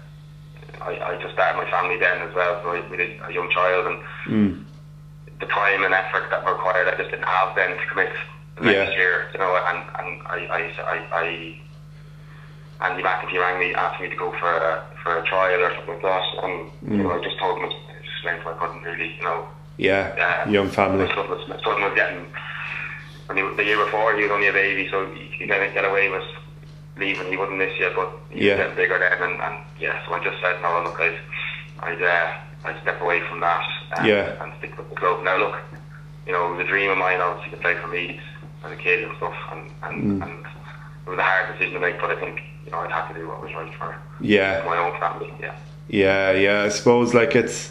[0.82, 3.50] I, I just started my family then as well, so I, we did a young
[3.50, 4.66] child and mm.
[5.40, 8.12] the time and effort that were required, I just didn't have then to commit
[8.58, 8.84] the yeah.
[8.84, 11.62] next year, you know, and, and I, I, I, I
[12.82, 15.94] Andy McEntee rang me, asked me to go for a, for a trial or something
[15.94, 16.98] like that, and mm.
[16.98, 17.82] you know, I just told him, I just
[18.14, 19.48] explained I couldn't really, you know.
[19.78, 21.06] Yeah, uh, young family.
[21.06, 22.26] My son was, my son was getting,
[23.28, 25.84] when he, the year before he was only a baby, so he, kind of get
[25.84, 26.24] away with
[26.98, 27.28] leaving.
[27.28, 28.56] He wouldn't miss yet, but he yeah.
[28.56, 31.20] was getting bigger then, and, and yeah, so I just said, no, look, I'd,
[31.80, 34.42] I'd, uh, I'd step away from that and, yeah.
[34.44, 35.24] and stick with the club.
[35.24, 35.56] Now, look,
[36.26, 38.22] you know, it was a dream of mine, obviously, to play for Meath
[38.66, 40.24] as a kid and stuff, and and, mm.
[40.24, 40.46] and
[41.06, 43.20] it was a hard decision to make, but I think you know I'd have to
[43.20, 45.32] do what was right for yeah my own family.
[45.40, 45.56] Yeah.
[45.88, 46.64] Yeah, yeah.
[46.64, 47.70] I suppose like it's.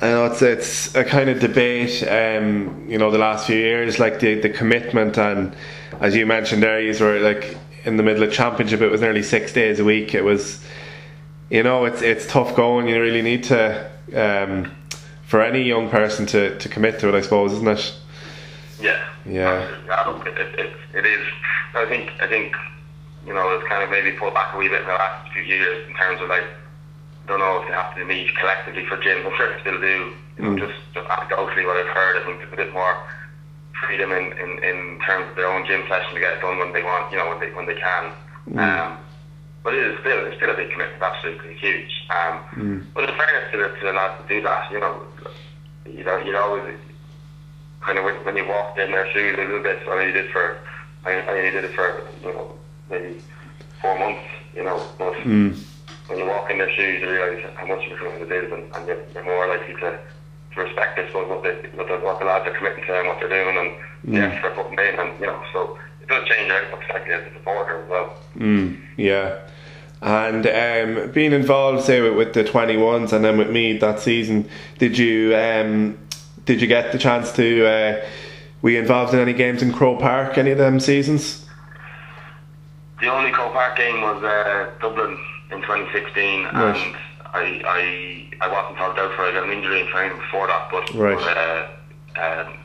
[0.00, 2.02] I know it's it's a kind of debate.
[2.04, 5.54] Um, you know, the last few years, like the the commitment and
[6.00, 8.80] as you mentioned there, you were like in the middle of championship.
[8.80, 10.14] It was nearly six days a week.
[10.14, 10.62] It was,
[11.50, 12.88] you know, it's it's tough going.
[12.88, 14.70] You really need to, um,
[15.26, 17.14] for any young person to to commit to it.
[17.14, 17.94] I suppose, isn't it?
[18.80, 19.02] Yeah.
[19.26, 19.68] Yeah.
[20.26, 21.26] It, it, it is.
[21.74, 22.10] I think.
[22.20, 22.54] I think.
[23.26, 25.42] You know, it's kind of maybe pulled back a wee bit in the last few
[25.42, 26.44] years in terms of like.
[26.44, 29.26] I don't know if they have to meet collectively for gyms.
[29.26, 30.12] I'm sure they still do.
[30.38, 30.58] Mm.
[30.58, 32.94] just just anecdotally what I've heard, I think there's a bit more
[33.84, 36.72] freedom in, in, in terms of their own gym session to get it done when
[36.72, 38.12] they want, you know, when they when they can.
[38.50, 38.58] Mm.
[38.58, 38.98] Um,
[39.62, 42.06] but it is still it's still a big commitment, absolutely huge.
[42.10, 42.86] Um, mm.
[42.94, 45.02] But in fairness to the, to the lads to do that, you know,
[45.84, 46.78] you know, you always
[47.80, 49.80] kind of when, when you walked in their shoes a little bit.
[49.84, 50.58] So I only did for
[51.04, 52.52] I, I only did it for you know
[52.90, 53.22] maybe
[53.80, 54.24] four months.
[54.54, 55.56] You know, but mm.
[56.08, 58.52] when you walk in their shoes, you realise how much of a commitment it is,
[58.52, 59.98] and, and you're, you're more likely to,
[60.54, 63.06] to respect, I suppose, what, they, what, the, what the lads are committing to and
[63.06, 64.14] what they're doing, and mm.
[64.14, 67.22] the effort putting in, and you know, so it does change your outlook slightly as
[67.30, 68.16] a supporter as well.
[68.36, 68.80] Mm.
[68.96, 69.38] Yeah.
[70.00, 74.48] And um, being involved, say, with, with the 21s and then with me that season,
[74.78, 75.98] did you um,
[76.48, 77.66] did you get the chance to?
[77.66, 78.08] Uh,
[78.62, 81.44] were you involved in any games in Croke Park any of them seasons?
[83.02, 85.18] The only Croke Park game was uh, Dublin
[85.52, 86.54] in 2016, right.
[86.54, 86.96] and
[87.34, 89.22] I, I I wasn't talked out for.
[89.26, 91.18] I got an injury in training before that, but, right.
[91.18, 92.58] but uh, um,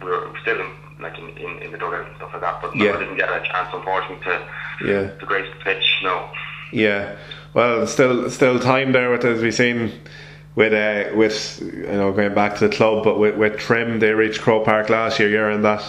[0.00, 0.70] we were still in,
[1.02, 2.62] like in, in, in the dugout and stuff like that.
[2.62, 2.92] But no, yeah.
[2.92, 4.46] I didn't get a chance, unfortunately, to
[4.86, 5.10] yeah.
[5.10, 5.84] to grace the pitch.
[6.04, 6.30] No.
[6.72, 7.16] Yeah,
[7.52, 9.90] well, still still time there with as we've seen
[10.54, 14.12] with uh, with you know going back to the club, but with, with Trim, they
[14.12, 15.28] reached Croke Park last year.
[15.28, 15.82] You're in that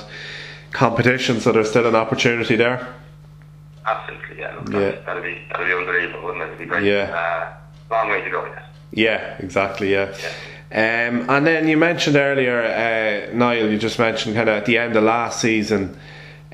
[0.72, 2.88] competition, so there's still an opportunity there.
[3.86, 4.56] Absolutely, yeah.
[4.56, 5.02] Look, yeah.
[5.06, 6.48] That'd be that'd be unbelievable, wouldn't it?
[6.48, 6.84] It'd be great.
[6.86, 7.54] Yeah.
[7.92, 8.46] Uh, long way to go.
[8.46, 8.66] Yeah.
[8.92, 9.92] Yeah, exactly.
[9.92, 10.16] Yeah.
[10.22, 10.30] yeah.
[10.72, 13.70] Um, and then you mentioned earlier, uh, Niall.
[13.70, 15.98] You just mentioned kind of at the end of last season,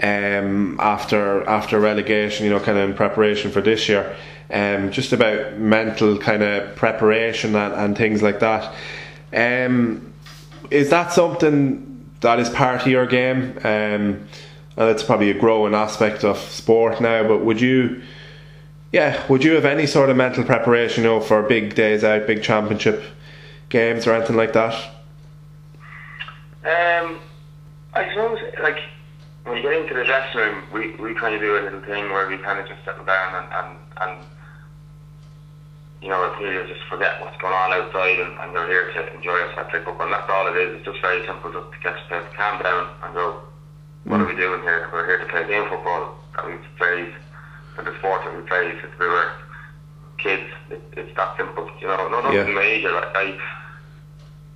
[0.02, 2.46] um, after after relegation.
[2.46, 4.16] You know, kind of in preparation for this year
[4.52, 8.74] um, just about mental kind of preparation and, and things like that.
[9.34, 10.14] Um,
[10.72, 13.58] is that something that is part of your game?
[13.64, 14.28] Um,
[14.78, 18.02] and it's probably a growing aspect of sport now, but would you
[18.92, 22.26] Yeah, would you have any sort of mental preparation, you know, for big days out,
[22.26, 23.04] big championship
[23.70, 24.74] games or anything like that?
[26.64, 27.20] Um,
[27.94, 28.80] I suppose like
[29.44, 32.12] when you get into the dressing room, we, we kind of do a little thing
[32.12, 34.26] where we kind of just settle down and and, and
[36.02, 39.36] you know, really just forget what's going on outside and, and you're here to enjoy
[39.36, 40.08] yourself, play football.
[40.08, 40.78] And that's all it is.
[40.78, 43.42] It's just very simple, just to get to calm down and go,
[44.06, 44.24] what mm.
[44.24, 44.90] are we doing here?
[44.94, 47.14] We're here to play game football that we've played,
[47.78, 49.32] and the sport that we played since we were
[50.18, 50.50] kids.
[50.70, 52.08] It, it's that simple, you know.
[52.10, 52.54] No, nothing yeah.
[52.54, 52.92] major.
[52.92, 53.40] Like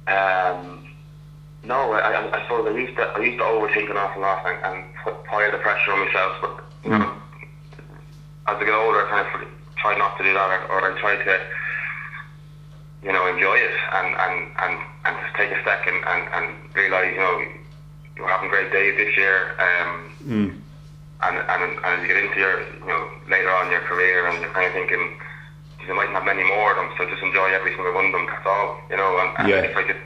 [0.07, 0.87] I, um,
[1.63, 4.45] no, I, I, I suppose I used to I used to overthink an awful lot
[4.45, 6.33] and, and put pile the pressure on myself.
[6.41, 6.99] But you mm.
[6.99, 7.13] know,
[8.47, 9.49] as I get older, I kind of
[9.83, 11.35] try not to do that, or, or I try to,
[13.03, 16.47] you know, enjoy it and and and, and just take a second and and and
[16.73, 17.35] realize, you know,
[18.15, 19.51] you're having great days this year.
[19.59, 19.91] Um,
[20.23, 20.49] mm.
[21.23, 24.27] And, and, and as you get into your, you know, later on in your career,
[24.27, 25.15] and you're kind of thinking,
[25.87, 28.27] you might have many more of them, so just enjoy every single one of them.
[28.27, 29.07] That's all, you know.
[29.23, 29.63] And, and yeah.
[29.63, 30.03] if I could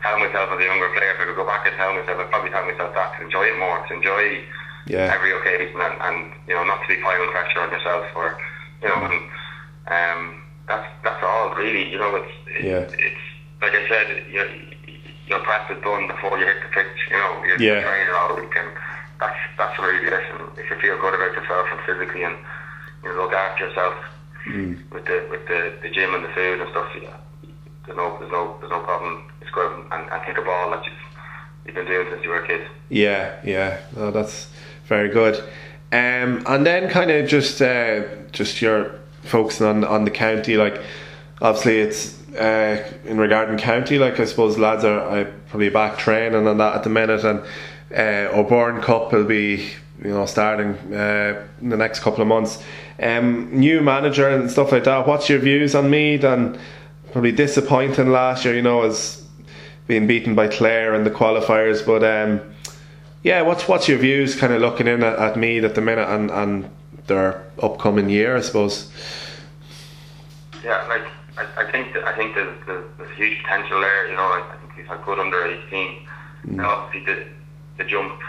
[0.00, 2.32] tell myself as a younger player, if I could go back and tell myself, I'd
[2.32, 4.40] probably tell myself that to enjoy it more, to enjoy
[4.88, 5.12] yeah.
[5.12, 8.40] every occasion, and, and you know, not to be piling pressure on yourself or
[8.84, 9.20] you know, and
[9.88, 11.90] um, that's that's all really.
[11.90, 12.84] You know, it's it, yeah.
[13.00, 13.24] it's
[13.60, 16.98] like I said, your is done before you hit the pitch.
[17.10, 17.80] You know, you're yeah.
[17.82, 18.68] training all week, and
[19.20, 20.12] that's that's really it.
[20.12, 22.36] And if you feel good about yourself and physically, and
[23.02, 23.94] you know, look after yourself
[24.46, 24.76] mm.
[24.92, 27.16] with the with the, the gym and the food and stuff, yeah,
[27.86, 29.24] there's no there's no there's no problem.
[29.40, 31.04] It's go out and, and kick a ball that you've
[31.66, 32.66] you've been doing since you were a kid.
[32.90, 34.48] Yeah, yeah, no, that's
[34.86, 35.42] very good.
[35.94, 38.02] Um, and then kind of just uh,
[38.32, 40.82] just your focusing on on the county, like
[41.40, 46.48] obviously it's uh, in regarding county, like I suppose lads are uh, probably back training
[46.48, 47.44] on that at the minute, and
[47.94, 49.70] uh, Cup will be
[50.02, 52.60] you know starting uh, in the next couple of months.
[53.00, 55.06] Um, new manager and stuff like that.
[55.06, 56.58] What's your views on Meath and
[57.12, 58.56] probably disappointing last year?
[58.56, 59.24] You know, as
[59.86, 62.53] being beaten by Clare in the qualifiers, but um,
[63.24, 66.08] yeah, what's what's your views, kind of looking in at, at Meath at the minute
[66.08, 66.70] and and
[67.06, 68.92] their upcoming year, I suppose.
[70.62, 71.02] Yeah, like
[71.36, 74.08] I, I think that, I think there's, there's, there's huge potential there.
[74.08, 76.06] You know, I, I think we've had good under eighteen.
[76.46, 76.52] Mm.
[76.52, 77.26] And obviously the
[77.78, 78.20] the jump,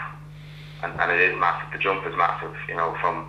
[0.82, 1.72] and, and it is massive.
[1.72, 2.54] The jump is massive.
[2.68, 3.28] You know, from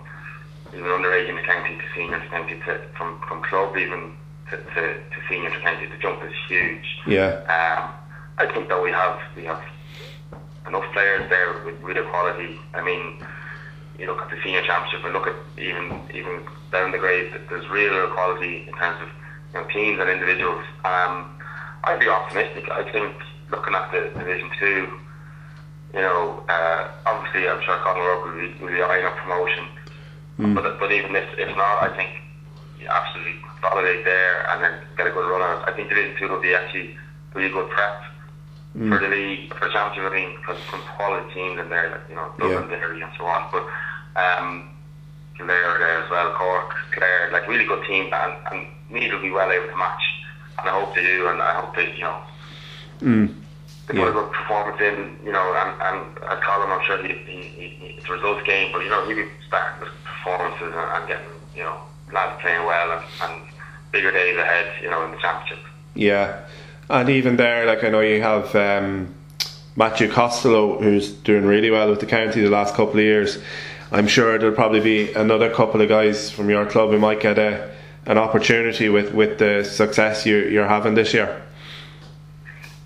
[0.74, 4.12] even under age in the county to senior to county to from from club even
[4.50, 5.86] to, to, to senior to county.
[5.86, 6.86] The jump is huge.
[7.06, 7.44] Yeah.
[7.44, 7.92] Um,
[8.38, 9.62] I think that we have we have
[10.66, 12.58] enough players there with real quality.
[12.74, 13.22] I mean,
[13.98, 16.40] you look at the senior championship and look at even even
[16.70, 17.34] down the grades.
[17.48, 19.08] There's real quality in terms of
[19.54, 20.64] you know, teams and individuals.
[20.84, 21.34] Um,
[21.84, 22.70] I'd be optimistic.
[22.70, 23.14] I think
[23.50, 24.98] looking at the Division Two,
[25.94, 29.64] you know, uh, obviously I'm sure Conor will be, will be eyeing up promotion.
[30.38, 30.54] Mm.
[30.54, 32.10] But but even if if not, I think
[32.80, 35.64] you absolutely consolidate there and then get a good run on.
[35.66, 36.96] I think Division Two will be actually
[37.34, 38.02] really good prep
[38.76, 38.88] mm.
[38.88, 40.12] for the league, for the championship.
[40.12, 42.76] I mean, because some quality teams in there, like you know, Dublin, yeah.
[42.78, 43.48] Derry, and so on.
[43.52, 43.64] But
[44.18, 44.68] um,
[45.38, 49.30] Kildare there as well, Cork, Clare, like really good team, and, and Meath will be
[49.30, 50.02] well able to match.
[50.58, 52.20] And I hope they do, and I hope they, you know,
[53.00, 53.34] mm.
[53.86, 57.14] they put a good performance in, you know, and, and at Colm, I'm sure he,
[57.14, 60.74] he, he, it's a results game, but you know, he'll be starting with performances and,
[60.74, 61.78] and getting, you know,
[62.12, 63.48] lads playing well and, and
[63.92, 65.64] bigger days ahead, you know, in the championship.
[65.94, 66.44] Yeah.
[66.90, 69.14] And even there, like I know you have um,
[69.76, 73.38] Matthew Costello, who's doing really well with the county the last couple of years.
[73.92, 77.38] I'm sure there'll probably be another couple of guys from your club who might get
[77.38, 77.70] a
[78.06, 81.42] an opportunity with, with the success you're, you're having this year.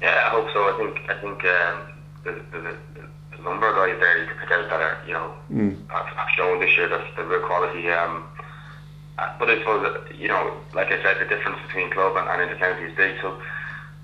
[0.01, 0.59] Yeah, I hope so.
[0.59, 1.93] I think I think um,
[2.25, 5.13] there's, there's, a, a, number of guys there you can pick out that are you
[5.13, 5.89] know mm.
[5.89, 7.89] have, have shown this year that the real quality.
[7.91, 8.25] Um,
[9.39, 12.49] but I suppose you know, like I said, the difference between club and, and in
[12.49, 13.15] the county is big.
[13.21, 13.41] So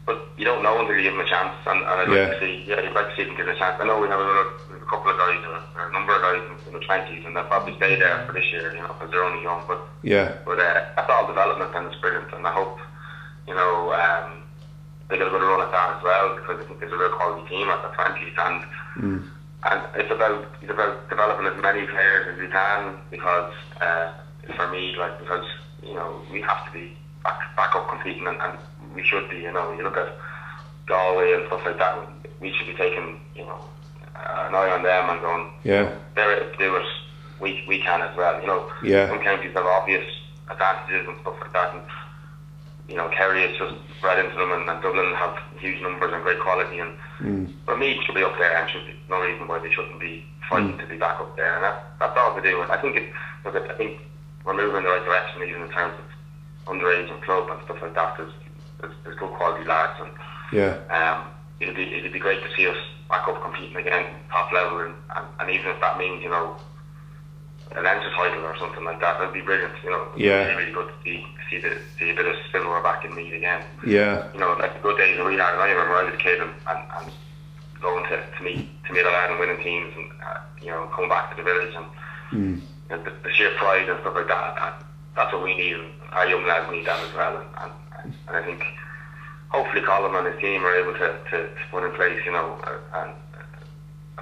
[0.09, 1.53] but you don't know until you give them a chance.
[1.69, 2.33] And, and I'd yeah.
[2.33, 3.77] like to see, yeah, you'd like to see them give a chance.
[3.77, 6.41] I know we have another a couple of guys, or, or a number of guys
[6.49, 9.13] in, in the twenties, and they'll probably stay there for this year, you know, because
[9.13, 9.69] they're only young.
[9.69, 12.33] But yeah, but uh, that's all development and it's brilliant.
[12.33, 12.81] And I hope,
[13.45, 14.49] you know, um,
[15.13, 17.13] they get a good run at that as well because I think there's a real
[17.13, 18.59] quality team at the twenties, and
[18.97, 19.21] mm.
[19.69, 23.53] and it's about it's about developing as many players as we can because
[23.85, 24.09] uh,
[24.57, 25.45] for me, like because
[25.85, 28.57] you know we have to be back back up competing and, and
[28.99, 29.37] we should be.
[29.37, 30.11] You know, you look at
[30.87, 31.95] Galway and stuff like that.
[32.41, 33.61] We should be taking, you know,
[34.15, 36.87] an eye on them and going, yeah, they're able to do it.
[37.41, 38.41] We we can as well.
[38.41, 39.09] You know, yeah.
[39.09, 40.05] some counties have obvious
[40.51, 41.75] advantages and stuff like that.
[41.75, 41.83] And,
[42.89, 46.23] you know, Kerry is just bred into them, and, and Dublin have huge numbers and
[46.23, 46.79] great quality.
[46.81, 47.53] And mm.
[47.65, 50.25] for me, should be up there, and should be no reason why they shouldn't be
[50.51, 50.81] fighting mm.
[50.81, 51.55] to be back up there.
[51.55, 52.63] And that, that's all to do.
[52.63, 53.13] And I think it.
[53.45, 54.01] Look, I think
[54.45, 56.07] we're moving in the right direction, even in terms of
[56.75, 58.17] underage and club and stuff like that.
[58.17, 58.33] There's,
[58.81, 60.11] there's, there's good quality lads, and
[60.53, 60.77] Yeah.
[60.91, 61.25] um,
[61.61, 62.77] it'd be it'd be great to see us
[63.09, 66.57] back up competing again, top level, and, and, and even if that means you know
[67.77, 69.73] an Leinster title or something like that, that'd be brilliant.
[69.85, 72.81] You know, It'd be really, good to see see the see a bit of silver
[72.83, 73.63] back in Meath again.
[73.87, 74.27] Yeah.
[74.33, 75.55] You know, like the good days that we had.
[75.55, 77.13] I remember I was a kid and, and, and
[77.83, 80.87] going to, to meet to meet a lad and winning teams, and uh, you know
[80.95, 81.87] coming back to the village and
[82.31, 82.61] Mm.
[82.61, 84.55] you know, the, the sheer pride and stuff like that.
[84.57, 84.85] that
[85.17, 85.73] that's what we need.
[85.77, 87.37] And our young lads need that as well.
[87.39, 87.73] And, and,
[88.29, 88.65] and I think
[89.49, 92.59] hopefully Colm and his team are able to, to, to put in place, you know,
[92.65, 93.15] a, a,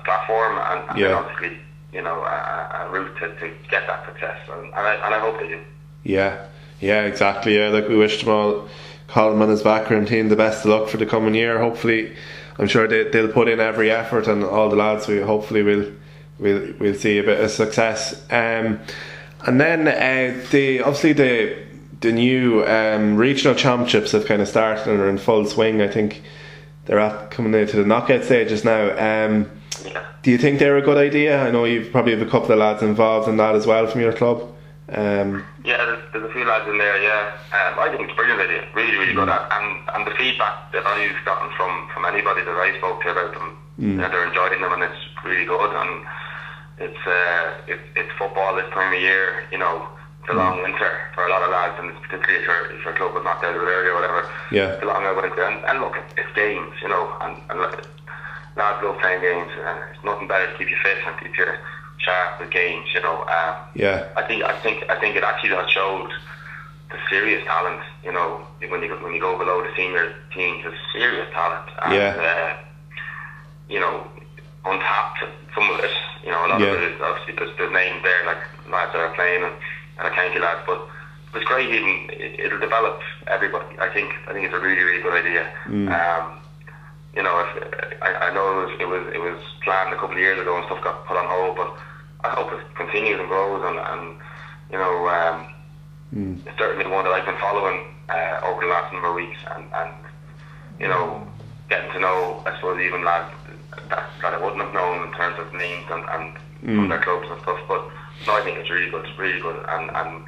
[0.04, 1.14] platform and, and Yeah.
[1.14, 1.58] obviously,
[1.92, 4.38] you know, a, a route to, to get that success.
[4.52, 5.60] And, and, I, and I hope they do.
[6.04, 6.46] Yeah,
[6.80, 7.56] yeah, exactly.
[7.58, 8.68] Yeah, like we wish them all,
[9.08, 11.58] Colm and his background team, the best of luck for the coming year.
[11.58, 12.14] Hopefully,
[12.58, 15.06] I'm sure they, they'll put in every effort, and all the lads.
[15.06, 15.92] We hopefully will
[16.38, 18.14] we'll we'll see a bit of success.
[18.30, 18.80] Um,
[19.46, 21.65] and then uh, the obviously the
[22.00, 25.80] the new um, regional championships have kind of started and are in full swing.
[25.80, 26.22] I think
[26.84, 28.90] they're at coming into the knockout stages now.
[28.96, 29.50] Um,
[29.84, 30.02] Yeah.
[30.22, 31.42] do you think they're a good idea?
[31.42, 34.00] I know you've probably have a couple of lads involved in that as well from
[34.00, 34.42] your club.
[34.92, 37.02] Um, Yeah, there's, there's a few lads in there.
[37.02, 38.62] Yeah, um, I think it's a brilliant idea.
[38.74, 39.28] Really, really good.
[39.28, 43.32] And and the feedback that I've gotten from from anybody that I spoke to about
[43.34, 45.70] them, you know, they're enjoying them, and it's really good.
[45.74, 46.06] And
[46.78, 49.42] it's uh, it, it's football this time of year.
[49.50, 49.88] You know,
[50.26, 52.94] it's a long winter for a lot of lads, and particularly if your if your
[52.94, 54.26] club was not it early or whatever.
[54.50, 54.74] Yeah.
[54.74, 55.44] it's a long winter.
[55.44, 56.74] And, and look, it's games.
[56.82, 57.86] You know, and, and look,
[58.56, 59.50] lads love playing games.
[59.54, 61.46] And it's nothing better to keep you fit and keep you
[61.98, 62.88] sharp with games.
[62.92, 63.22] You know.
[63.22, 66.10] Um, yeah, I think I think I think it actually has showed
[66.90, 67.80] the serious talent.
[68.02, 71.70] You know, when you go- when you go below the senior teams, there's serious talent.
[71.84, 72.18] And, Yeah.
[72.18, 72.56] Uh,
[73.68, 74.06] you know,
[74.64, 75.22] untapped
[75.54, 75.90] some of it.
[76.24, 76.74] You know, a lot Yeah.
[76.74, 78.38] of it is obviously there's, there's names there like
[78.70, 79.54] lads that are playing and,
[79.98, 80.80] and county lads, but
[81.34, 81.68] it's great.
[81.68, 83.78] Even it, it'll develop everybody.
[83.78, 85.46] I think I think it's a really really good idea.
[85.66, 85.88] Mm.
[85.92, 86.38] Um,
[87.14, 90.16] you know, if, I, I know it was it was it was planned a couple
[90.16, 91.72] of years ago and stuff got put on hold, but
[92.24, 94.16] I hope it continues and grows and, and
[94.70, 95.46] you know, um,
[96.14, 96.38] Mm.
[96.46, 99.38] it's certainly the one that I've been following uh, over the last number of weeks
[99.56, 99.90] and, and
[100.78, 101.26] you know,
[101.68, 103.34] getting to know I suppose even lads
[103.90, 107.26] that, that I wouldn't have known in terms of names and, and from their clubs
[107.28, 107.58] and stuff.
[107.66, 107.90] But
[108.26, 110.24] no, I think it's really good, it's really good and, and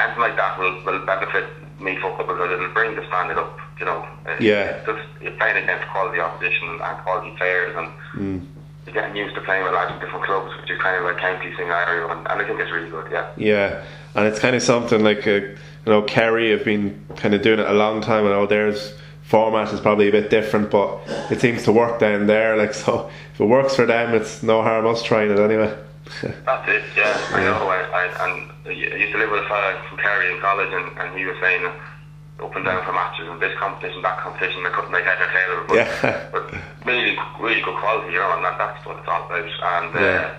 [0.00, 1.46] anything like that will, will benefit
[1.80, 4.06] me football because it'll bring the standard up, you know.
[4.40, 4.82] Yeah.
[4.82, 8.46] it's Just you're playing against quality opposition and quality players and Mm.
[8.86, 11.18] you're getting used to playing with lads of different clubs, which is kind of like
[11.18, 13.26] county scenario and, and I think it's really good, yeah.
[13.36, 15.56] yeah, and it's kind of something like uh, you
[15.86, 18.26] know Kerry have been kind of doing it a long time.
[18.26, 21.00] I know theirs format is probably a bit different, but
[21.30, 22.56] it seems to work down there.
[22.56, 25.76] Like so, if it works for them, it's no harm us trying it anyway.
[26.22, 27.16] That's it, yeah.
[27.32, 27.68] I know.
[27.68, 30.98] I, I, and I used to live with a fella from Kerry in college, and,
[30.98, 34.62] and he was saying uh, up and down for matches and this competition, that competition.
[34.62, 36.28] they couldn't make head or tail of it, but, Yeah.
[36.32, 36.44] but
[36.86, 39.44] really, really good quality, you know, and that, that's what it's all about.
[39.44, 40.32] And Yeah.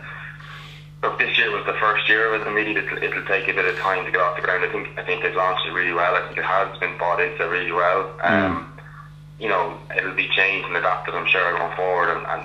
[1.04, 2.48] uh, look, this year was the first year of it.
[2.48, 4.64] Immediately, it'll, it'll take a bit of time to get off the ground.
[4.66, 6.16] I think I think they've launched it really well.
[6.16, 8.10] I think it has been bought into really well.
[8.24, 8.66] Um,
[9.40, 12.10] You know, it'll be changed and adapted, I'm sure, going forward.
[12.18, 12.44] And, and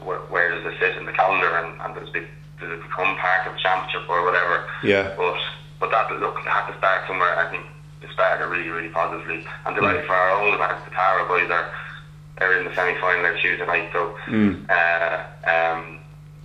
[0.00, 1.52] where, where does it sit in the calendar?
[1.60, 2.24] And, and does it,
[2.60, 4.64] does it become part of the championship or whatever?
[4.84, 5.12] Yeah.
[5.16, 5.36] But
[5.80, 7.38] but that look, had to start somewhere.
[7.38, 7.64] I think
[8.02, 9.44] it started really, really positively.
[9.64, 11.66] And delighted for our own lads, the Tara boys are
[12.40, 13.88] are in the semi final next Tuesday night.
[13.92, 14.68] So Mm.
[14.68, 15.16] uh,
[15.50, 15.98] um,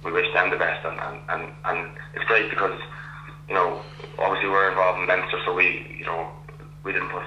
[0.03, 0.86] we wish them the best.
[0.86, 2.80] And, and, and, and it's great because
[3.49, 3.82] you know
[4.20, 6.28] obviously we're involved in Leinster, so we you know
[6.84, 7.24] we didn't put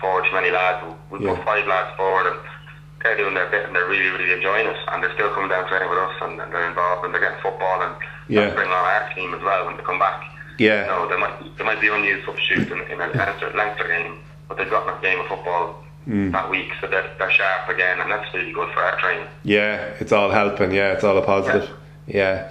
[0.00, 0.82] forward too many lads.
[1.10, 1.34] We Yeah.
[1.36, 2.38] put five lads forward and.
[3.02, 5.66] They're doing their bit and they're really, really enjoying it, and they're still coming down
[5.66, 7.96] training with us, and, and they're involved, and they're getting football, and
[8.28, 8.54] Yeah.
[8.54, 10.24] bringing on our team as well when they come back.
[10.58, 10.82] Yeah.
[10.82, 14.18] You know, there might they might be unused substitutes in, in a Leinster, Leinster game,
[14.48, 16.32] but they've got enough game of football Mm.
[16.32, 19.24] that week, so they're, they're sharp again, and that's really good for our training.
[19.44, 20.72] Yeah, it's all helping.
[20.72, 21.70] Yeah, it's all a positive.
[22.08, 22.50] Yeah,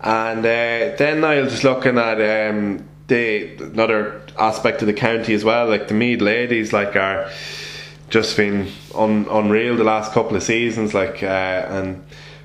[0.00, 5.44] and uh, then Niall just looking at um, the another aspect of the county as
[5.44, 7.30] well, like the Meath ladies, like are
[8.10, 8.66] just been
[8.96, 11.26] un, unreal the last couple of seasons, like uh,
[11.68, 12.04] and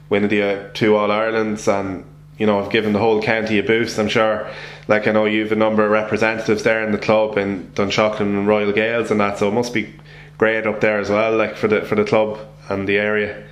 [0.10, 2.06] winning the uh, two All Irelands, and
[2.38, 4.00] you know have given the whole county a boost.
[4.00, 4.50] I'm sure.
[4.88, 8.48] Like I know you've a number of representatives there in the club in Dunshaughlin and
[8.48, 9.94] Royal Gaels and that, so it must be
[10.38, 13.44] great up there as well, like for the for the club and the area.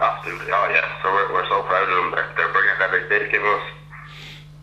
[0.00, 1.02] Absolutely, oh yeah.
[1.02, 2.10] So we're, we're so proud of them.
[2.12, 3.08] They're, they're brilliant.
[3.08, 3.62] They, they give us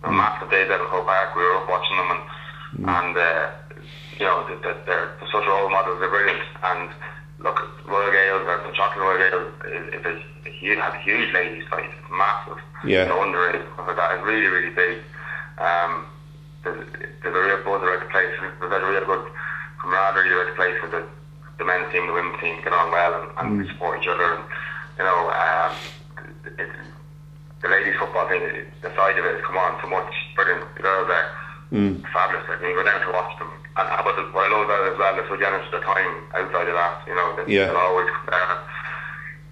[0.04, 1.36] a massive day at Croke Park.
[1.36, 2.24] We were up watching them, and
[2.90, 3.52] and uh,
[4.20, 6.00] you know they, they, they're such role models.
[6.00, 6.42] They're brilliant.
[6.64, 6.90] And
[7.44, 9.54] look, Royal Gaels or the Chocolate Royal Gaels
[10.06, 11.86] a, a huge, have a huge ladies' side.
[11.86, 12.58] It's massive.
[12.86, 13.04] Yeah.
[13.04, 14.16] You know, underage stuff like that.
[14.16, 15.00] It's really, really big.
[15.60, 16.06] Um,
[16.64, 16.88] there's,
[17.22, 18.32] there's a real buzz around the place.
[18.60, 19.26] There's a real good
[19.82, 21.04] camaraderie around the place the,
[21.60, 24.24] the men's team, the women's team get on well and, and we support each other.
[24.24, 24.44] And
[24.98, 25.72] you know, um,
[26.58, 26.70] it,
[27.62, 28.42] the ladies football thing,
[28.82, 30.12] the side of it has come on so much.
[30.36, 30.64] Brilliant.
[30.76, 31.30] The girls are
[31.74, 32.04] Mm.
[32.14, 32.48] fabulous.
[32.48, 33.50] Like, you go down to watch them.
[33.76, 36.14] And but the, what I love about it as well, so generous with their time
[36.36, 36.96] outside of that.
[37.08, 37.68] You know, they, Yeah.
[37.68, 38.58] they'll always uh,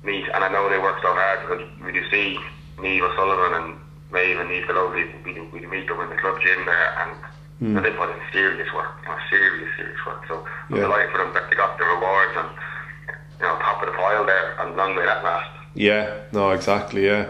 [0.04, 0.26] meet.
[0.34, 2.38] And I know they work so hard because we do see
[2.78, 3.68] Niamh O'Sullivan and
[4.12, 7.12] Maeve and Neve Delovely, we we meet them in the club gym there and
[7.62, 7.78] Mm.
[7.78, 10.26] and they put in serious work, you know, serious, serious work.
[10.28, 10.82] So I'm Yeah.
[10.82, 12.50] delighted for them that they got the rewards and,
[13.40, 15.48] you know, top of the pile there and long may that last.
[15.76, 17.26] Yeah, no, exactly, yeah.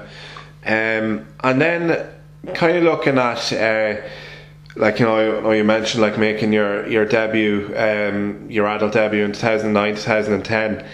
[0.66, 2.08] Um, and then
[2.54, 3.96] kind of looking at, uh,
[4.76, 9.34] like you know, you mentioned like making your your debut, um, your adult debut in
[9.34, 10.86] two thousand nine, two thousand and ten,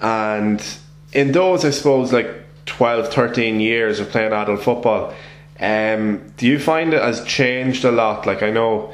[0.00, 0.64] and
[1.12, 5.14] in those, I suppose, like 12, 13 years of playing adult football,
[5.58, 8.26] um, do you find it has changed a lot?
[8.26, 8.92] Like I know.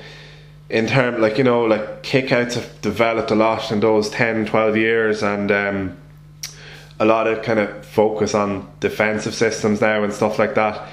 [0.70, 4.77] In term, like you know, like kickouts have developed a lot in those 10, 12
[4.79, 5.97] years, and um,
[6.99, 10.89] a lot of kind of focus on defensive systems now and stuff like that.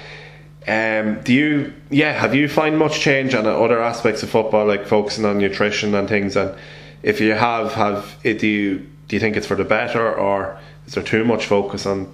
[0.66, 4.86] Um, do you, yeah, have you find much change on other aspects of football, like
[4.86, 6.36] focusing on nutrition and things?
[6.36, 6.54] And
[7.02, 10.58] if you have, have it, do you do you think it's for the better, or
[10.86, 12.10] is there too much focus on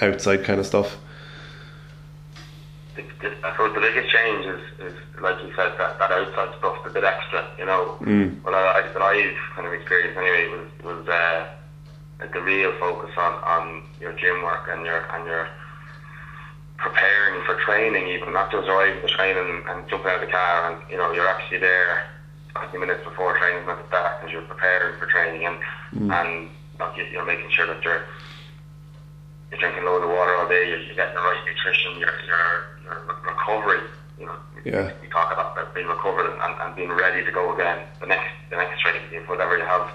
[0.00, 0.98] outside kind of stuff?
[2.98, 6.90] I suppose the biggest change is, is like you said, that, that outside stuff, the
[6.90, 7.96] bit extra, you know.
[8.00, 8.42] Mm.
[8.42, 11.46] What I, that I've kind of experienced anyway was was uh,
[12.20, 15.48] like the real focus on, on your gym work and your and your
[16.76, 20.32] preparing for training, even not just arriving to training and, and jumping out of the
[20.32, 22.04] car, and you know you're actually there
[22.54, 25.56] 20 minutes before training meant to start because you're preparing for training and
[26.12, 26.48] and
[26.78, 28.02] not, you're making sure that you're
[29.50, 32.44] you're drinking loads of water all day, you're, you're getting the right nutrition, your your
[32.84, 33.80] your recovery.
[34.18, 34.92] You know, Yeah.
[35.02, 37.86] we talk about that being recovered and, and being ready to go again.
[38.00, 39.88] The next the next training, whatever you have,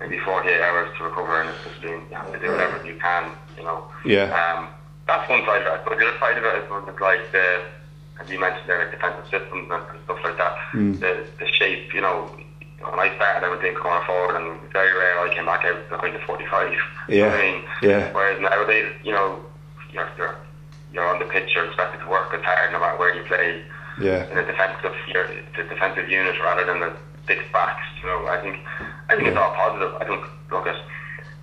[0.00, 2.98] maybe 48 hours to recover, and it's just being you have to do whatever you
[3.00, 3.30] can.
[3.56, 3.84] You know.
[4.04, 4.30] Yeah.
[4.34, 4.68] Um,
[5.06, 5.80] that's one side of it.
[5.84, 7.62] But the other side of it is sort of like the,
[8.20, 10.54] as you mentioned there, like defensive systems and, stuff like that.
[11.00, 12.30] The the shape, you know.
[12.84, 15.88] When I started, I was doing corner forward, and very rare I came back out
[15.88, 16.70] behind the 45.
[16.70, 17.32] You know what Yeah.
[17.32, 18.12] I mean, Yeah.
[18.12, 19.40] Whereas nowadays, you know,
[19.90, 20.36] you're, you're,
[20.92, 23.62] you're on the pitch, you're expected to work as hard no matter where you play
[23.98, 25.26] Yeah, in a defensive, you're,
[25.56, 26.92] the defensive unit rather than the
[27.26, 27.80] six backs.
[28.02, 28.58] You know, I think,
[29.08, 29.94] I think it's all positive.
[29.94, 30.76] I think, look at,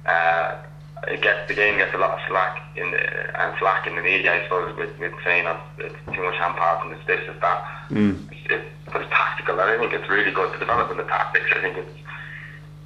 [0.06, 0.62] uh,
[1.08, 4.02] it gets the game gets a lot of slack in the, and slack in the
[4.02, 7.42] media, I suppose, with, with saying that it's too much hand passing, it's this, it's
[7.42, 7.64] that.
[7.90, 8.30] Mm.
[8.50, 11.46] It's, but it's tactical, and I think it's really good to develop in the tactics.
[11.56, 11.98] I think it's,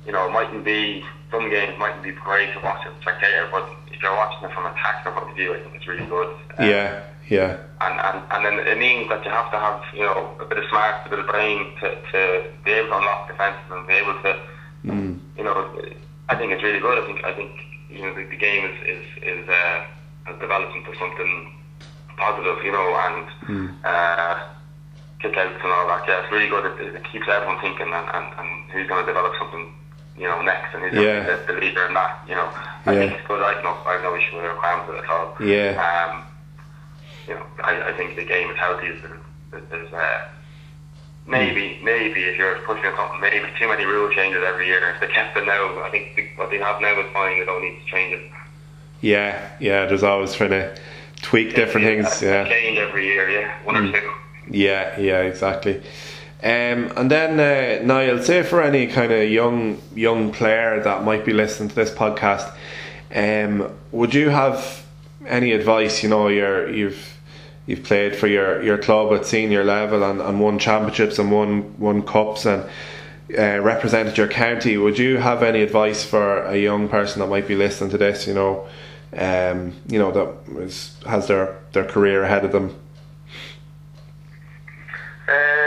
[0.05, 3.47] you know, it mightn't be some games mightn't be great to watch as a spectator,
[3.51, 6.05] but if you're watching it from a tactical point of view, I think it's really
[6.05, 6.29] good.
[6.57, 10.03] Um, yeah, yeah, and, and, and then it means that you have to have, you
[10.03, 13.27] know, a bit of smarts, a bit of brain to, to be able to unlock
[13.27, 14.39] defences and be able to,
[14.85, 15.19] mm.
[15.37, 15.81] you know,
[16.29, 16.97] I think it's really good.
[17.01, 17.51] I think, I think,
[17.89, 19.83] you know, the, the game is, is, is uh,
[20.25, 21.53] has developed into something
[22.17, 24.39] positive, you know, and uh,
[25.21, 26.03] kickouts and all that.
[26.07, 26.65] Yeah, it's really good.
[26.79, 29.73] It, it keeps everyone thinking and, and, and who's going to develop something,
[30.17, 31.25] you know, next and who's Yeah.
[31.25, 32.49] going to be the, the leader in that, you know.
[32.85, 32.99] I Yeah.
[32.99, 33.41] think it's good.
[33.43, 35.35] I have no, I have no issue with the requirements of it at all.
[35.39, 36.09] Yeah.
[36.11, 36.23] Um,
[37.27, 38.89] you know, I, I think the game is healthy.
[39.51, 40.27] There's, there's uh,
[41.27, 44.91] maybe, maybe if you're pushing on something, maybe too many rule changes every year.
[44.93, 47.39] If they kept it now, I think the, what they have now is fine.
[47.39, 48.31] They don't need to change it.
[49.01, 49.85] yeah, yeah.
[49.85, 50.75] There's always trying to
[51.21, 52.21] tweak different things.
[52.21, 53.29] A- a Yeah, change every year.
[53.29, 54.11] Yeah, one or two.
[54.49, 55.81] yeah, yeah, exactly.
[56.43, 61.25] Um, and then uh, Niall, say for any kind of young young player that might
[61.25, 62.53] be listening to this podcast,
[63.15, 64.85] um, would you have
[65.25, 66.03] any advice?
[66.03, 67.14] You know, you're, you've
[67.65, 71.77] you've played for your, your club at senior level and, and won championships and won
[71.79, 72.63] won cups and
[73.37, 74.77] uh, represented your county.
[74.77, 78.27] Would you have any advice for a young person that might be listening to this?
[78.27, 78.67] You know,
[79.17, 82.79] um, you know that is, has their their career ahead of them.
[85.27, 85.65] Uh.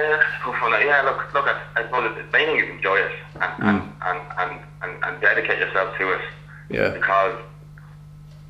[0.89, 1.45] Yeah, look, look.
[1.47, 5.21] I, I suppose the main thing is enjoy it and, and, and, and, and, and
[5.21, 6.21] dedicate yourself to it.
[6.71, 6.91] Yeah.
[6.91, 7.39] Because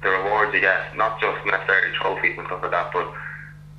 [0.02, 3.12] the rewards you get, not just necessarily trophies and stuff like that, but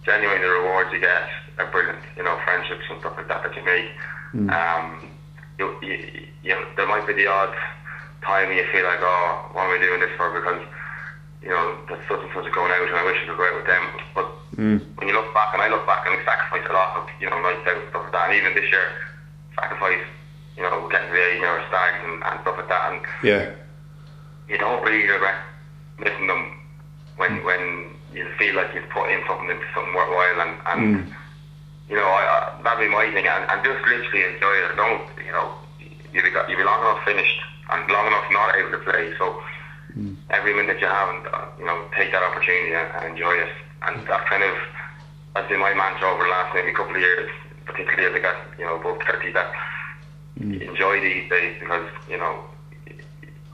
[0.09, 1.29] genuinely the rewards you get
[1.61, 2.01] are brilliant.
[2.17, 3.93] You know, friendships and stuff like that that you make.
[4.33, 4.49] Hmm.
[4.49, 4.85] Um,
[5.61, 5.95] you, you,
[6.41, 7.53] you know, there might be the odd
[8.25, 10.33] time you feel like, oh, what am I doing this for?
[10.33, 10.65] Because
[11.41, 13.45] you know, there's such and such are going out, and I wish I could go
[13.47, 13.85] out with them.
[14.17, 14.77] But hmm.
[14.97, 17.29] when you look back, and I look back, and we sacrificed a lot of, you
[17.29, 18.25] know, nights out and stuff like that.
[18.29, 18.89] And even this year,
[19.55, 20.03] sacrifice,
[20.57, 22.83] you know, getting to the age, you know, stags and, and stuff like that.
[22.91, 23.55] And Yeah.
[24.49, 25.37] you don't really regret
[25.99, 26.59] missing them
[27.15, 31.13] when when you feel like you've put in something into something worthwhile and, and
[31.89, 34.77] you know, I, I, that'd be my thing, and, and just literally enjoy it.
[34.77, 35.57] Don't, you know,
[36.13, 37.41] you'll be, you'll be long enough finished
[37.73, 39.09] and long enough not able to play.
[39.17, 39.41] So
[39.97, 40.13] mm.
[40.29, 43.49] every minute you have, and uh, you know, take that opportunity and, and enjoy it.
[43.89, 44.53] And that kind of
[45.33, 47.29] that's been my mantra over the last maybe couple of years,
[47.65, 49.33] particularly as I got you know above thirty.
[49.33, 49.49] That
[50.37, 50.61] mm.
[50.61, 52.45] enjoy these days because you know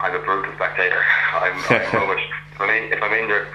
[0.03, 0.99] I'm a brutal spectator.
[1.33, 2.27] I'm, I'm rubbish.
[2.55, 3.47] If I'm, in, if I'm injured,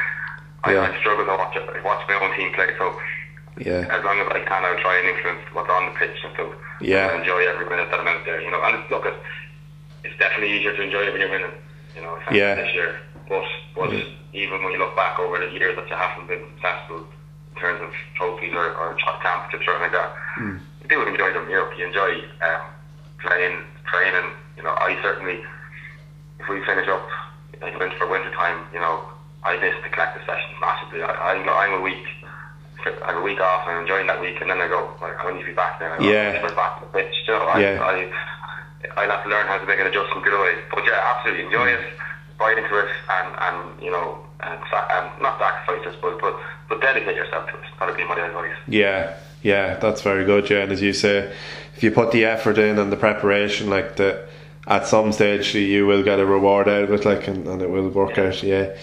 [0.65, 0.93] I, yeah.
[0.93, 2.69] I struggle to watch it, watch my own team play.
[2.79, 2.93] So
[3.59, 3.85] yeah.
[3.93, 6.55] As long as I can, I'll try and influence what's on the pitch and so
[6.81, 7.13] yeah.
[7.13, 8.41] I enjoy every minute that I'm out there.
[8.41, 9.21] You know, and look, it's,
[10.05, 11.53] it's definitely easier to enjoy when you're winning.
[11.95, 12.55] You know, yeah.
[12.55, 13.01] this year.
[13.29, 13.45] But
[13.75, 14.05] but yeah.
[14.33, 17.05] even when you look back over the years that you haven't been successful
[17.53, 20.61] in terms of trophies or, or championships or anything like that, mm.
[20.83, 21.51] you do enjoy them.
[21.51, 22.65] You know, you enjoy um,
[23.19, 24.31] playing, training.
[24.57, 25.43] You know, I certainly,
[26.39, 27.07] if we finish up
[27.61, 29.05] like winter for winter time, you know,
[29.43, 31.03] I miss the collective sessions massively.
[31.03, 32.07] I, I'm, I'm a week
[32.86, 35.18] I have a week off and I'm enjoying that week, and then I go, like,
[35.18, 35.93] I need to be back now.
[35.93, 36.41] I yeah.
[36.41, 37.14] Go, back to the pitch.
[37.26, 37.80] So I, yeah.
[37.82, 38.09] I,
[38.97, 40.57] I, have to learn how to make an adjustment good away.
[40.70, 41.80] But yeah, absolutely enjoy it,
[42.38, 46.36] buy into it, and, and you know, and, and not sacrifice, I suppose, but,
[46.68, 47.64] but dedicate yourself to it.
[47.78, 48.57] That'd be my advice.
[48.66, 50.62] Yeah, yeah, that's very good, yeah.
[50.62, 51.32] And as you say,
[51.76, 54.26] if you put the effort in and the preparation, like the,
[54.66, 57.68] at some stage you will get a reward out of it, like, and, and it
[57.68, 58.24] will work yeah.
[58.24, 58.76] out, yeah.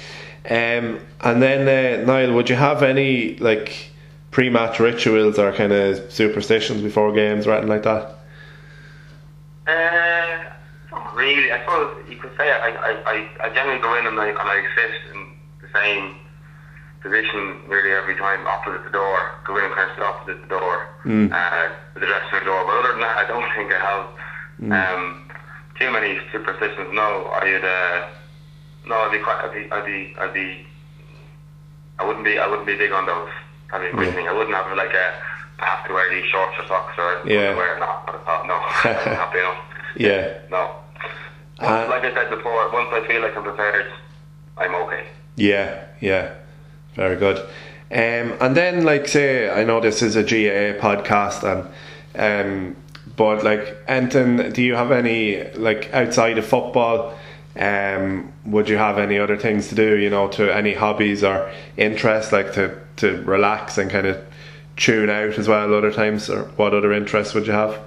[0.50, 3.92] Um, and then uh, Niall, would you have any like
[4.32, 8.16] pre-match rituals or kind of superstitions before games or anything like that?
[9.68, 10.44] Uh,
[10.92, 11.52] not really.
[11.52, 14.40] I suppose you could say I, I, I, I generally go in and I, and
[14.40, 15.28] I sit in
[15.62, 16.16] the same
[17.02, 19.20] position really every time opposite the door.
[19.46, 21.32] Go in and kind of sit opposite the door, mm.
[21.32, 22.64] uh, the dressing room door.
[22.66, 24.08] But other than that, I don't think I have
[24.62, 24.72] mm.
[24.72, 25.30] um,
[25.78, 26.88] too many superstitions.
[26.94, 27.66] No, I'd.
[27.66, 28.17] Uh,
[28.88, 29.44] no, I'd be quite.
[29.44, 29.72] I'd be.
[29.72, 30.16] I'd be.
[30.20, 30.66] I'd be.
[32.00, 32.38] I wouldn't be.
[32.40, 33.30] I wouldn't be big on those.
[33.72, 34.30] I mean, yeah.
[34.30, 35.14] I wouldn't have like a.
[35.60, 37.56] I have to wear these shorts or socks or yeah.
[37.56, 38.06] wear not.
[38.06, 39.58] But I no, not be enough.
[39.98, 40.40] Yeah.
[40.52, 40.76] No.
[41.60, 43.92] Uh, like I said before, once I feel like I'm prepared,
[44.58, 45.08] I'm okay.
[45.36, 45.86] Yeah.
[46.00, 46.36] Yeah.
[46.96, 47.40] Very good.
[47.90, 51.70] Um, and then, like, say, I know this is a GAA podcast, and
[52.16, 52.76] um,
[53.16, 57.18] but like, Anton, do you have any like outside of football?
[57.60, 61.52] Um, would you have any other things to do, you know, to any hobbies or
[61.76, 64.24] interests, like to, to relax and kind of
[64.76, 67.80] tune out as well other times, or what other interests would you have?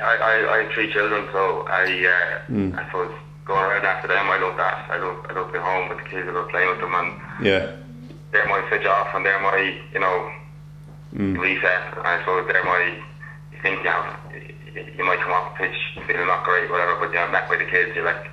[0.00, 2.76] I, I, I have three children, so I uh, mm.
[2.76, 4.90] I suppose going around after them, I love that.
[4.90, 7.46] I love I love being home with the kids, I love playing with them, and
[7.46, 7.72] yeah,
[8.32, 10.32] they're my switch off, and they're my you know
[11.14, 11.38] mm.
[11.38, 11.96] reset.
[12.04, 12.98] I suppose they're my
[13.52, 14.18] you think you have
[14.74, 15.76] you might come off the pitch
[16.06, 18.30] feeling not great, whatever, but you're met with the kids, you're like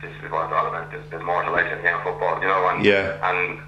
[0.00, 0.90] this is what it's all about.
[0.90, 2.70] There's, there's more to life than game football, you know.
[2.70, 3.18] And yeah.
[3.22, 3.58] and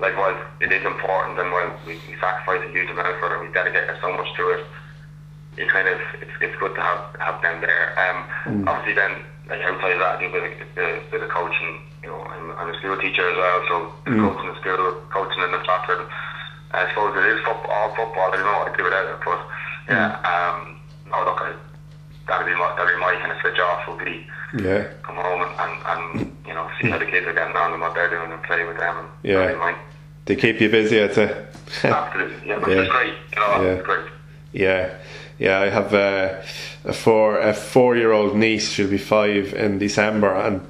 [0.00, 3.40] like while it is important and while we, we sacrifice a huge amount for it,
[3.42, 4.62] we dedicate so much to it.
[5.56, 7.96] You kind of it's, it's good to have have them there.
[7.98, 8.66] Um, mm.
[8.68, 11.80] obviously then like outside of that, I do a bit of, bit, bit of coaching.
[12.04, 13.74] You know, I'm, I'm a school teacher as well, so
[14.06, 14.20] mm.
[14.22, 14.78] coaching in school,
[15.10, 15.98] coaching in the soccer.
[16.70, 18.28] I suppose it is football, all football.
[18.28, 19.40] I don't know what I do without it, but
[19.88, 20.20] yeah.
[20.20, 20.28] Mm.
[20.28, 20.58] Um,
[21.16, 21.50] oh look, I,
[22.28, 23.88] that'd be my that'd be my kind of switch off.
[23.88, 24.88] Would be yeah.
[25.02, 25.27] Come home
[25.58, 28.32] and, and, you know see how the kids are getting on and what they're doing
[28.32, 28.96] and play with them.
[28.96, 29.76] And yeah.
[30.24, 31.46] They keep you busy, I'd say.
[31.84, 32.48] Absolutely.
[32.48, 32.88] Yeah, yeah.
[32.88, 33.14] great.
[33.32, 33.82] You know, yeah.
[33.82, 34.06] great.
[34.52, 34.94] Yeah.
[35.38, 36.42] Yeah, I have uh,
[36.84, 38.70] a four a four year old niece.
[38.70, 40.66] She'll be five in December, and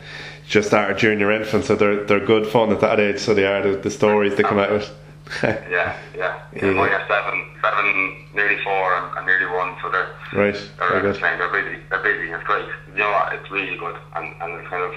[0.46, 3.18] just started junior infant, so they're they're good fun at that age.
[3.18, 4.90] So they are the, the stories they come out with.
[5.42, 5.96] yeah, yeah.
[6.16, 6.38] yeah.
[6.54, 6.70] yeah.
[6.72, 9.76] Mine are seven, seven, nearly four, and, and nearly one.
[9.82, 10.70] So they're right.
[10.78, 11.16] They're, good.
[11.16, 11.82] they're busy.
[11.90, 12.30] They're busy.
[12.32, 12.66] It's great.
[12.92, 13.32] You know what?
[13.34, 14.94] It's really good, and and it's kind of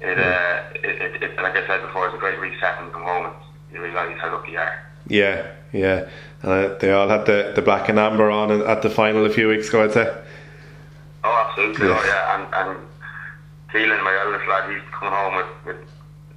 [0.00, 0.18] it.
[0.18, 3.26] Uh, it, it, it like I said before, it's a great reset and come home
[3.26, 3.34] and
[3.72, 4.82] you realise how lucky you are.
[5.06, 6.08] Yeah, yeah.
[6.42, 9.48] Uh, they all had the, the black and amber on at the final a few
[9.48, 10.22] weeks ago, I'd say.
[11.24, 11.88] Oh, absolutely.
[11.88, 12.00] Yeah.
[12.00, 12.34] Oh, yeah.
[12.34, 12.86] And and
[13.72, 15.88] Keelan, my eldest lad, he's coming home with, with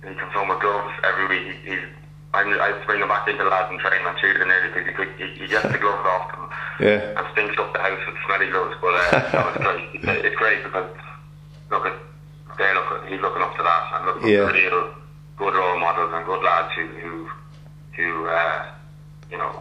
[0.10, 1.56] he comes home with gloves every week.
[1.64, 1.80] He, he's
[2.34, 5.26] I, I bring him back into the lads and train on Tuesday nearly because he,
[5.26, 6.48] he, he gets the gloves off them
[6.80, 7.20] yeah.
[7.20, 8.76] and stinks up the house with smelly gloves.
[8.80, 10.26] But uh, no, it's great.
[10.26, 10.90] It's, great because
[11.70, 11.96] look at
[12.58, 14.48] they look he's looking up to that and looking yeah.
[14.48, 14.94] for real
[15.38, 17.30] good role models and good lads who who,
[17.96, 18.66] who uh,
[19.30, 19.52] you know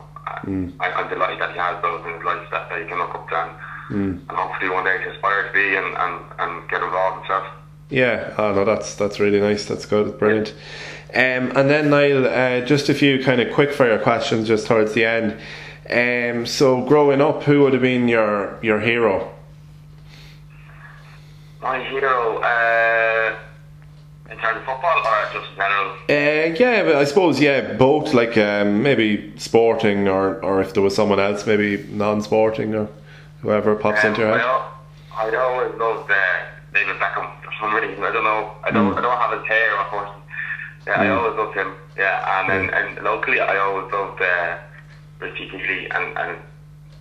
[0.47, 0.73] mm.
[0.79, 3.15] I, I'm delighted that he has those in his life that that he can look
[3.15, 3.51] up to and,
[3.91, 4.29] mm.
[4.29, 7.47] and hopefully one day to aspire to be and, and, and get involved himself.
[7.91, 9.65] Yeah, oh no, that's that's really nice.
[9.65, 10.55] That's good, brilliant.
[11.15, 14.93] Um, and then Niall, uh, just a few kind of quick fire questions just towards
[14.95, 15.37] the end.
[15.91, 19.33] Um, so growing up, who would have been your your hero?
[21.61, 23.35] My hero, uh,
[24.31, 25.91] in terms of football or just in general?
[26.09, 28.15] Uh, yeah, but I suppose yeah, both.
[28.15, 32.89] Like um, maybe sporting, or or if there was someone else, maybe non-sporting, or
[33.43, 34.41] whoever pops Um, into your head.
[34.43, 34.73] al-
[35.13, 36.15] I always loved uh,
[36.73, 38.03] David Beckham for some reason.
[38.03, 38.53] I don't know.
[38.65, 38.97] I don't.
[38.97, 40.20] I don't have his hair, unfortunately.
[40.87, 41.75] Yeah, I always loved him.
[41.97, 44.57] Yeah, and and locally, I always loved uh,
[45.19, 46.39] Richie Kealy, and and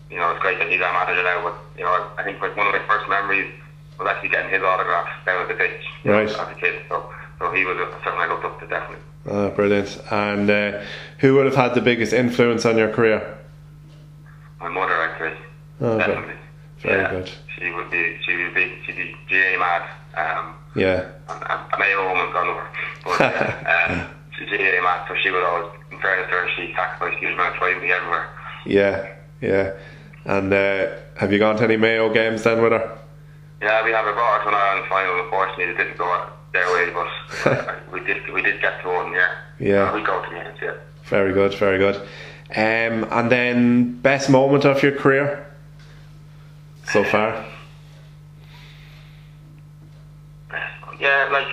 [0.09, 1.43] you know it's great that he's our manager now.
[1.43, 3.51] But you know, I think like one of my first memories
[3.97, 5.81] was actually getting his autograph down at the pitch.
[6.03, 6.29] Right.
[6.29, 9.03] As a kid, so so he was something I looked up to definitely.
[9.29, 10.01] Ah, brilliant.
[10.11, 10.83] And uh,
[11.19, 13.37] who would have had the biggest influence on your career?
[14.59, 15.37] My mother, actually.
[15.81, 16.35] Oh, very- definitely.
[16.81, 17.31] very yeah, good.
[17.57, 18.17] She would be.
[18.25, 18.73] She would be.
[18.85, 19.89] She'd be GAA mad.
[20.15, 22.67] Um, Yeah, and, and a Mayo woman's gone over.
[23.03, 24.07] But uh, um,
[24.39, 25.71] GAA mad, so she would always.
[25.91, 28.29] In fairness to her, she sacrificed huge amounts of time everywhere.
[28.65, 29.73] yeah, yeah.
[30.25, 32.97] And uh, have you gone to any Mayo games then with her?
[33.61, 35.23] Yeah, we have a brought her to an Ireland final.
[35.23, 38.31] Unfortunately, it didn't go their way, but uh, we did.
[38.33, 39.11] We did get to one.
[39.11, 39.35] Yeah.
[39.59, 39.93] Yeah.
[39.93, 40.57] We go to games.
[40.61, 40.73] Yeah.
[41.05, 41.95] Very good, very good.
[42.51, 45.45] Um, and then best moment of your career
[46.91, 47.45] so far?
[50.99, 51.47] Yeah, like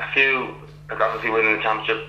[0.00, 0.54] a few,
[0.90, 2.04] like obviously winning the championship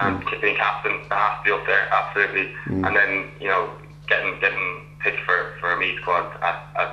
[0.00, 2.52] and being captain, that has to be up there, absolutely.
[2.86, 3.70] And then you know
[4.08, 6.90] getting getting picked for for a Meath squad at at,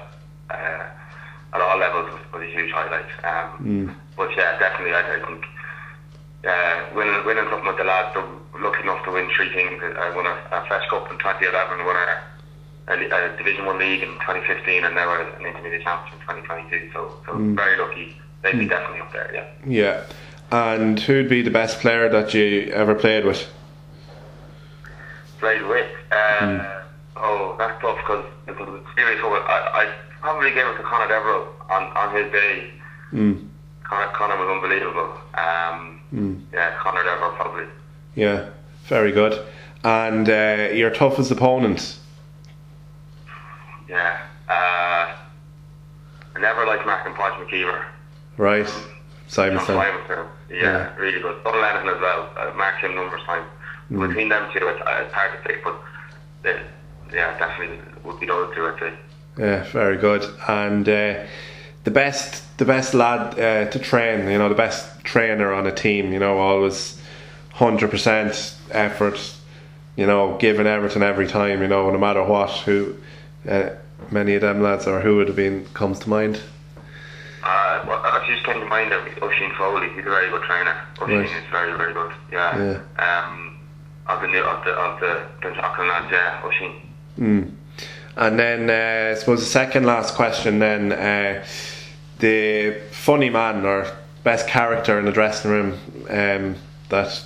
[0.50, 0.86] uh,
[1.54, 3.10] at all levels was, was a huge highlight.
[3.24, 3.66] Um,
[4.16, 5.46] But yeah, definitely, I, I think
[6.48, 8.24] uh, winning winning something with the lads, so
[8.60, 9.82] lucky enough to win three things.
[9.84, 12.20] I won a, a Feis Cup in 2011, won a
[12.90, 16.90] a, a Division One league in 2015, and now an intermediate champion in 2022.
[16.94, 18.18] So, so very lucky.
[18.42, 19.32] They'd be definitely up there.
[19.34, 19.46] Yeah.
[19.66, 20.04] Yeah.
[20.52, 23.48] And who'd be the best player that you ever played with?
[25.40, 25.88] Played with.
[26.12, 26.76] Uh,
[27.22, 29.34] Oh, that's tough because it was a serious one.
[29.34, 32.72] I, I probably gave it to Conor Deverell on, on his day.
[33.12, 33.46] Mm.
[33.84, 35.18] Conor, Conor was unbelievable.
[35.34, 37.66] Um, Yeah, Conor Deverell probably.
[38.16, 38.50] Yeah,
[38.86, 39.46] very good.
[39.84, 41.98] And uh, your toughest opponent?
[43.90, 44.18] Yeah.
[44.48, 45.12] Uh,
[46.36, 47.84] I never liked Mark and Podge McKeever.
[48.40, 48.80] Right, John
[49.28, 49.76] Simonson.
[50.50, 50.96] Yeah, Yeah.
[50.96, 51.44] really good.
[51.44, 52.30] Don Lennon as well.
[52.38, 53.44] I marked him numbers time.
[53.92, 55.76] Between them two, it's, it's hard to pick, but
[56.44, 56.62] they,
[57.14, 58.94] yeah, definitely would be those two, I'd say.
[59.38, 60.24] Yeah, very good.
[60.48, 61.26] And uh,
[61.84, 64.30] the best, the best lad uh, to train.
[64.30, 66.14] You know, the best trainer on a team.
[66.14, 67.02] You know, always
[67.54, 69.20] hundred percent effort.
[69.98, 71.62] You know, giving everything every time.
[71.62, 72.52] You know, no matter what.
[72.62, 72.96] Who,
[73.48, 73.72] uh,
[74.12, 76.40] many of them lads, or who would have been comes to mind.
[77.44, 79.90] Uh, well, I just came to mind of Oisín Foley.
[79.96, 80.76] He's a very good trainer.
[80.98, 81.26] Oisín Right.
[81.26, 82.12] is very, very good.
[82.32, 82.80] Yeah.
[82.98, 83.58] Um,
[84.08, 86.74] of the new of the of the Dundalk lads, yeah, Oisín.
[87.20, 87.52] Mm.
[88.18, 91.46] And then uh, I suppose the second last question then uh,
[92.20, 93.88] the funny man or
[94.24, 95.80] best character in the dressing room
[96.10, 96.56] um,
[96.90, 97.24] that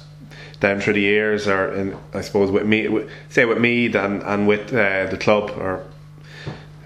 [0.60, 4.22] down through the years or in, I suppose with me with, say with Meath and,
[4.24, 5.84] and with uh, the club or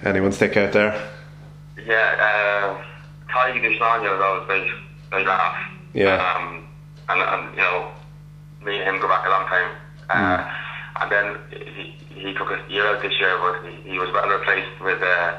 [0.04, 1.10] anyone stick out there
[1.86, 2.84] Yeah,
[3.32, 4.72] Ty Dushlanya was always very,
[5.10, 5.58] very laugh.
[5.94, 6.16] Yeah.
[6.36, 6.64] Um,
[7.10, 7.92] and, and, you know,
[8.66, 9.72] me and him go back a long time.
[10.10, 10.54] Uh, Mm.
[11.00, 11.38] And then
[11.76, 15.00] he, he took a year out this year, but he, he was well replaced with
[15.02, 15.36] uh,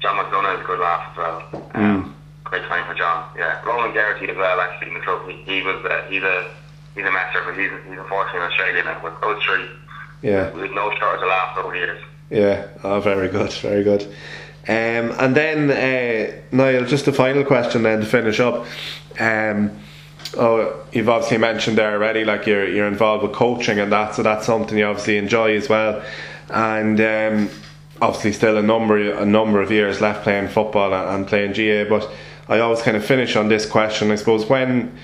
[0.00, 1.42] John McDonough, a good laugh as well.
[1.52, 1.76] Mm.
[1.76, 2.14] Um,
[2.44, 3.24] Great time for John.
[3.38, 5.26] Yeah, Roland Garrity as well, actually, in the club.
[5.26, 6.50] He, he was, uh, he's a
[6.94, 8.98] he's a messer, but he's, he's unfortunately in Australia now.
[9.00, 9.64] But those three,
[10.20, 12.02] yeah with no shortage of laughs over the years.
[12.28, 14.02] Yeah, oh, very good, very good.
[14.68, 18.64] Um, and then, uh, Niall, just a final question then to finish up.
[19.18, 19.72] Um,
[20.36, 24.22] oh, you've obviously mentioned there already, like you're you're involved with coaching and that, so
[24.22, 26.02] that's something you obviously enjoy as well.
[26.48, 27.50] And um,
[28.00, 31.88] obviously, still a number a number of years left playing football and, and playing GAA.
[31.88, 32.08] But
[32.48, 34.10] I always kind of finish on this question.
[34.10, 34.96] I suppose when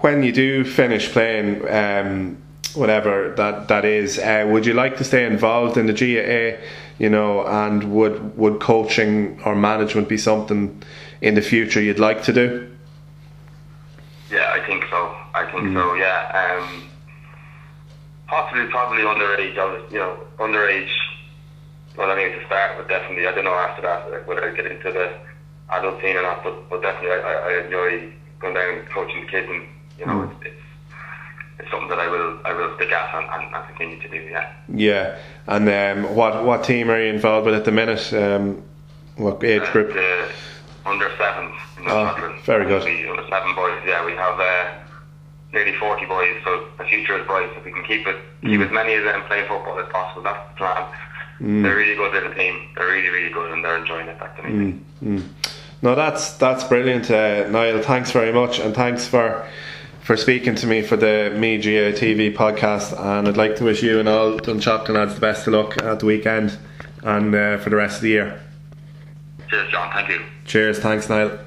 [0.00, 2.38] when you do finish playing, um,
[2.74, 6.60] whatever that that is, uh, would you like to stay involved in the GAA?
[6.98, 10.82] You know, and would would coaching or management be something
[11.20, 12.68] in the future you'd like to do?
[14.30, 15.16] Yeah, I think so.
[15.34, 15.94] I think so.
[15.94, 16.58] Yeah.
[16.60, 16.88] Um,
[18.26, 19.58] possibly, probably underage.
[19.58, 20.90] I was, you know, underage.
[21.96, 24.54] Well, I it's a start, but definitely, I don't know after that like, whether I
[24.54, 25.18] get into the
[25.70, 26.44] adult scene or not.
[26.44, 29.66] But, but definitely, I, I, enjoy going down and coaching the kids, and
[29.98, 30.67] you know, it's, it's
[31.58, 34.16] it's something that I will I will stick at and, and, and continue to do.
[34.16, 34.52] Yeah.
[34.72, 35.68] Yeah, and
[36.06, 38.12] um, what what team are you involved with at the minute?
[38.12, 38.62] Um,
[39.16, 39.92] what age Uh, group?
[39.92, 40.28] The
[40.86, 41.54] under sevens.
[41.86, 42.82] Oh, very good.
[42.82, 43.80] The under seven boys.
[43.86, 44.70] Yeah, we have uh,
[45.52, 46.36] nearly forty boys.
[46.44, 47.50] So the future is bright.
[47.56, 48.66] If we can keep it, keep Mm.
[48.66, 50.84] as many of them playing football as possible, that's the plan.
[51.40, 52.68] They're really good little team.
[52.74, 54.16] They're really, really good, and they're enjoying it.
[54.18, 55.20] That's the main thing.
[55.20, 55.22] Mm.
[55.82, 57.80] No, that's that's brilliant, uh, Niall.
[57.80, 59.46] Thanks very much, and thanks for
[60.08, 62.98] for speaking to me for the Meath GAA TV podcast.
[62.98, 66.00] And I'd like to wish you and all Dunshaughlin lads the best of luck at
[66.00, 66.56] the weekend
[67.02, 68.40] and uh, for the rest of the year.
[69.50, 69.92] Cheers, John.
[69.92, 70.24] Thank you.
[70.46, 70.78] Cheers.
[70.78, 71.38] Thanks, Niall.